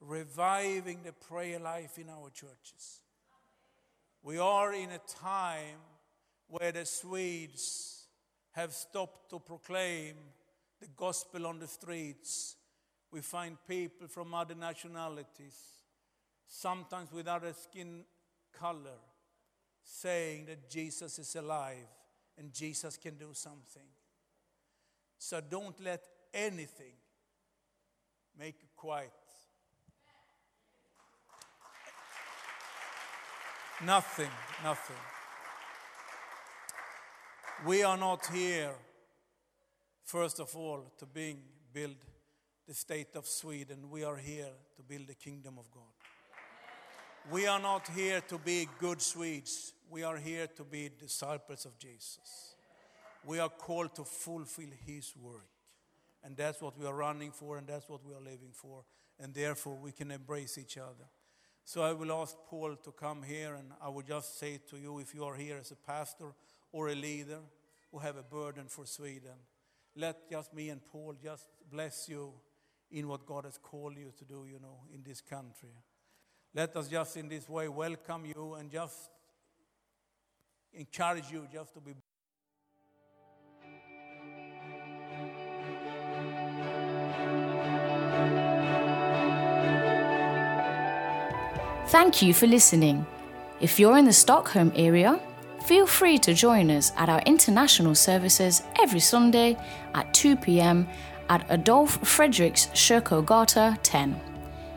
reviving 0.00 1.00
the 1.02 1.12
prayer 1.12 1.58
life 1.58 1.98
in 1.98 2.08
our 2.08 2.30
churches. 2.30 3.00
We 4.22 4.38
are 4.38 4.72
in 4.72 4.90
a 4.90 5.00
time 5.20 5.80
where 6.46 6.70
the 6.70 6.86
Swedes 6.86 8.06
have 8.52 8.72
stopped 8.72 9.30
to 9.30 9.40
proclaim 9.40 10.14
the 10.80 10.88
gospel 10.96 11.48
on 11.48 11.58
the 11.58 11.66
streets. 11.66 12.54
We 13.12 13.20
find 13.20 13.56
people 13.66 14.06
from 14.06 14.34
other 14.34 14.54
nationalities, 14.54 15.58
sometimes 16.46 17.10
with 17.12 17.26
other 17.26 17.52
skin 17.52 18.04
color, 18.52 18.98
saying 19.82 20.46
that 20.46 20.70
Jesus 20.70 21.18
is 21.18 21.34
alive 21.34 21.88
and 22.38 22.52
Jesus 22.52 22.96
can 22.96 23.16
do 23.16 23.30
something. 23.32 23.88
So 25.18 25.40
don't 25.40 25.78
let 25.80 26.04
anything 26.32 26.94
make 28.38 28.56
you 28.62 28.68
quiet. 28.76 29.10
Nothing, 33.84 34.30
nothing. 34.62 34.96
We 37.66 37.82
are 37.82 37.96
not 37.96 38.26
here, 38.26 38.72
first 40.04 40.38
of 40.38 40.54
all, 40.54 40.92
to 40.98 41.06
bring, 41.06 41.38
build 41.72 41.96
the 42.70 42.76
state 42.76 43.16
of 43.16 43.26
Sweden. 43.26 43.90
We 43.90 44.04
are 44.04 44.14
here 44.14 44.52
to 44.76 44.82
build 44.84 45.08
the 45.08 45.16
kingdom 45.16 45.58
of 45.58 45.68
God. 45.72 45.90
We 47.28 47.48
are 47.48 47.58
not 47.58 47.88
here 47.88 48.20
to 48.28 48.38
be 48.38 48.68
good 48.78 49.02
Swedes. 49.02 49.72
We 49.90 50.04
are 50.04 50.16
here 50.16 50.46
to 50.46 50.62
be 50.62 50.88
disciples 50.96 51.64
of 51.64 51.76
Jesus. 51.80 52.54
We 53.24 53.40
are 53.40 53.48
called 53.48 53.96
to 53.96 54.04
fulfill 54.04 54.68
His 54.86 55.12
work. 55.20 55.48
And 56.22 56.36
that's 56.36 56.62
what 56.62 56.78
we 56.78 56.86
are 56.86 56.94
running 56.94 57.32
for, 57.32 57.58
and 57.58 57.66
that's 57.66 57.88
what 57.88 58.06
we 58.06 58.14
are 58.14 58.20
living 58.20 58.52
for. 58.52 58.84
And 59.18 59.34
therefore, 59.34 59.74
we 59.74 59.90
can 59.90 60.12
embrace 60.12 60.56
each 60.56 60.78
other. 60.78 61.08
So 61.64 61.82
I 61.82 61.92
will 61.92 62.12
ask 62.22 62.36
Paul 62.48 62.76
to 62.84 62.92
come 62.92 63.24
here, 63.24 63.56
and 63.56 63.72
I 63.82 63.88
will 63.88 64.04
just 64.06 64.38
say 64.38 64.60
to 64.70 64.76
you 64.76 65.00
if 65.00 65.12
you 65.12 65.24
are 65.24 65.34
here 65.34 65.58
as 65.60 65.72
a 65.72 65.90
pastor 65.90 66.36
or 66.70 66.90
a 66.90 66.94
leader 66.94 67.40
who 67.90 67.98
have 67.98 68.16
a 68.16 68.22
burden 68.22 68.66
for 68.68 68.86
Sweden, 68.86 69.40
let 69.96 70.30
just 70.30 70.54
me 70.54 70.68
and 70.68 70.80
Paul 70.92 71.16
just 71.20 71.48
bless 71.68 72.08
you 72.08 72.32
in 72.90 73.08
what 73.08 73.26
God 73.26 73.44
has 73.44 73.58
called 73.58 73.96
you 73.96 74.12
to 74.18 74.24
do, 74.24 74.46
you 74.46 74.58
know, 74.60 74.78
in 74.94 75.02
this 75.02 75.20
country. 75.20 75.70
Let 76.54 76.76
us 76.76 76.88
just 76.88 77.16
in 77.16 77.28
this 77.28 77.48
way 77.48 77.68
welcome 77.68 78.24
you 78.26 78.54
and 78.54 78.70
just 78.70 79.10
encourage 80.72 81.30
you 81.30 81.46
just 81.52 81.74
to 81.74 81.80
be 81.80 81.92
Thank 91.88 92.22
you 92.22 92.32
for 92.32 92.46
listening. 92.46 93.04
If 93.60 93.80
you're 93.80 93.98
in 93.98 94.04
the 94.04 94.12
Stockholm 94.12 94.72
area, 94.76 95.20
Feel 95.64 95.86
free 95.86 96.18
to 96.18 96.34
join 96.34 96.70
us 96.70 96.92
at 96.96 97.08
our 97.08 97.22
international 97.26 97.94
services 97.94 98.62
every 98.80 98.98
Sunday 98.98 99.56
at 99.94 100.12
2 100.14 100.36
pm 100.36 100.88
at 101.30 101.50
Adolf 101.50 101.98
Frederiks 102.02 102.68
Gata 103.24 103.78
10. 103.82 104.20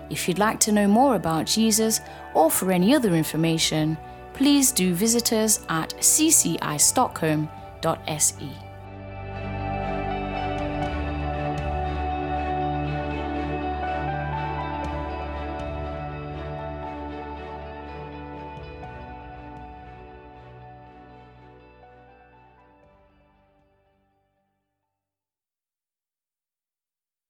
If 0.09 0.25
you'd 0.27 0.39
like 0.39 0.59
to 0.61 0.71
know 0.71 0.87
more 0.87 1.15
about 1.15 1.47
Jesus 1.47 1.99
or 2.33 2.49
for 2.49 2.71
any 2.71 2.95
other 2.95 3.13
information, 3.13 3.97
please 4.33 4.71
do 4.71 4.93
visit 4.93 5.33
us 5.33 5.65
at 5.67 5.89
ccistockholm.se. 5.99 8.62